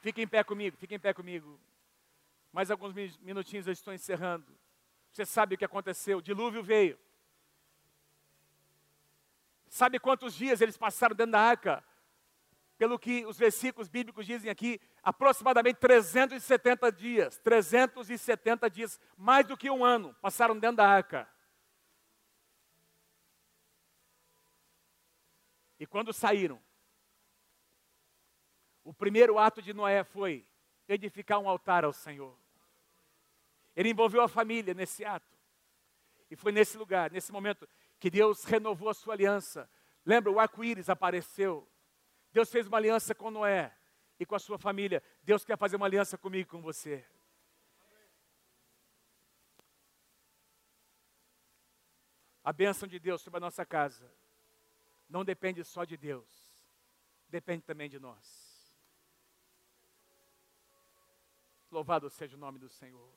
[0.00, 1.58] Fique em pé comigo, fique em pé comigo.
[2.52, 4.46] Mais alguns minutinhos eu estou encerrando.
[5.12, 6.18] Você sabe o que aconteceu?
[6.18, 6.98] O dilúvio veio.
[9.68, 11.84] Sabe quantos dias eles passaram dentro da arca?
[12.76, 17.38] Pelo que os versículos bíblicos dizem aqui, aproximadamente 370 dias.
[17.38, 21.29] 370 dias, mais do que um ano, passaram dentro da arca.
[25.80, 26.62] E quando saíram,
[28.84, 30.46] o primeiro ato de Noé foi
[30.86, 32.38] edificar um altar ao Senhor.
[33.74, 35.34] Ele envolveu a família nesse ato.
[36.30, 37.66] E foi nesse lugar, nesse momento,
[37.98, 39.70] que Deus renovou a sua aliança.
[40.04, 41.66] Lembra, o arco-íris apareceu.
[42.30, 43.74] Deus fez uma aliança com Noé
[44.18, 45.02] e com a sua família.
[45.22, 47.06] Deus quer fazer uma aliança comigo e com você.
[52.44, 54.12] A bênção de Deus sobre a nossa casa
[55.10, 56.28] não depende só de Deus,
[57.28, 58.50] depende também de nós.
[61.70, 63.12] Louvado seja o nome do Senhor.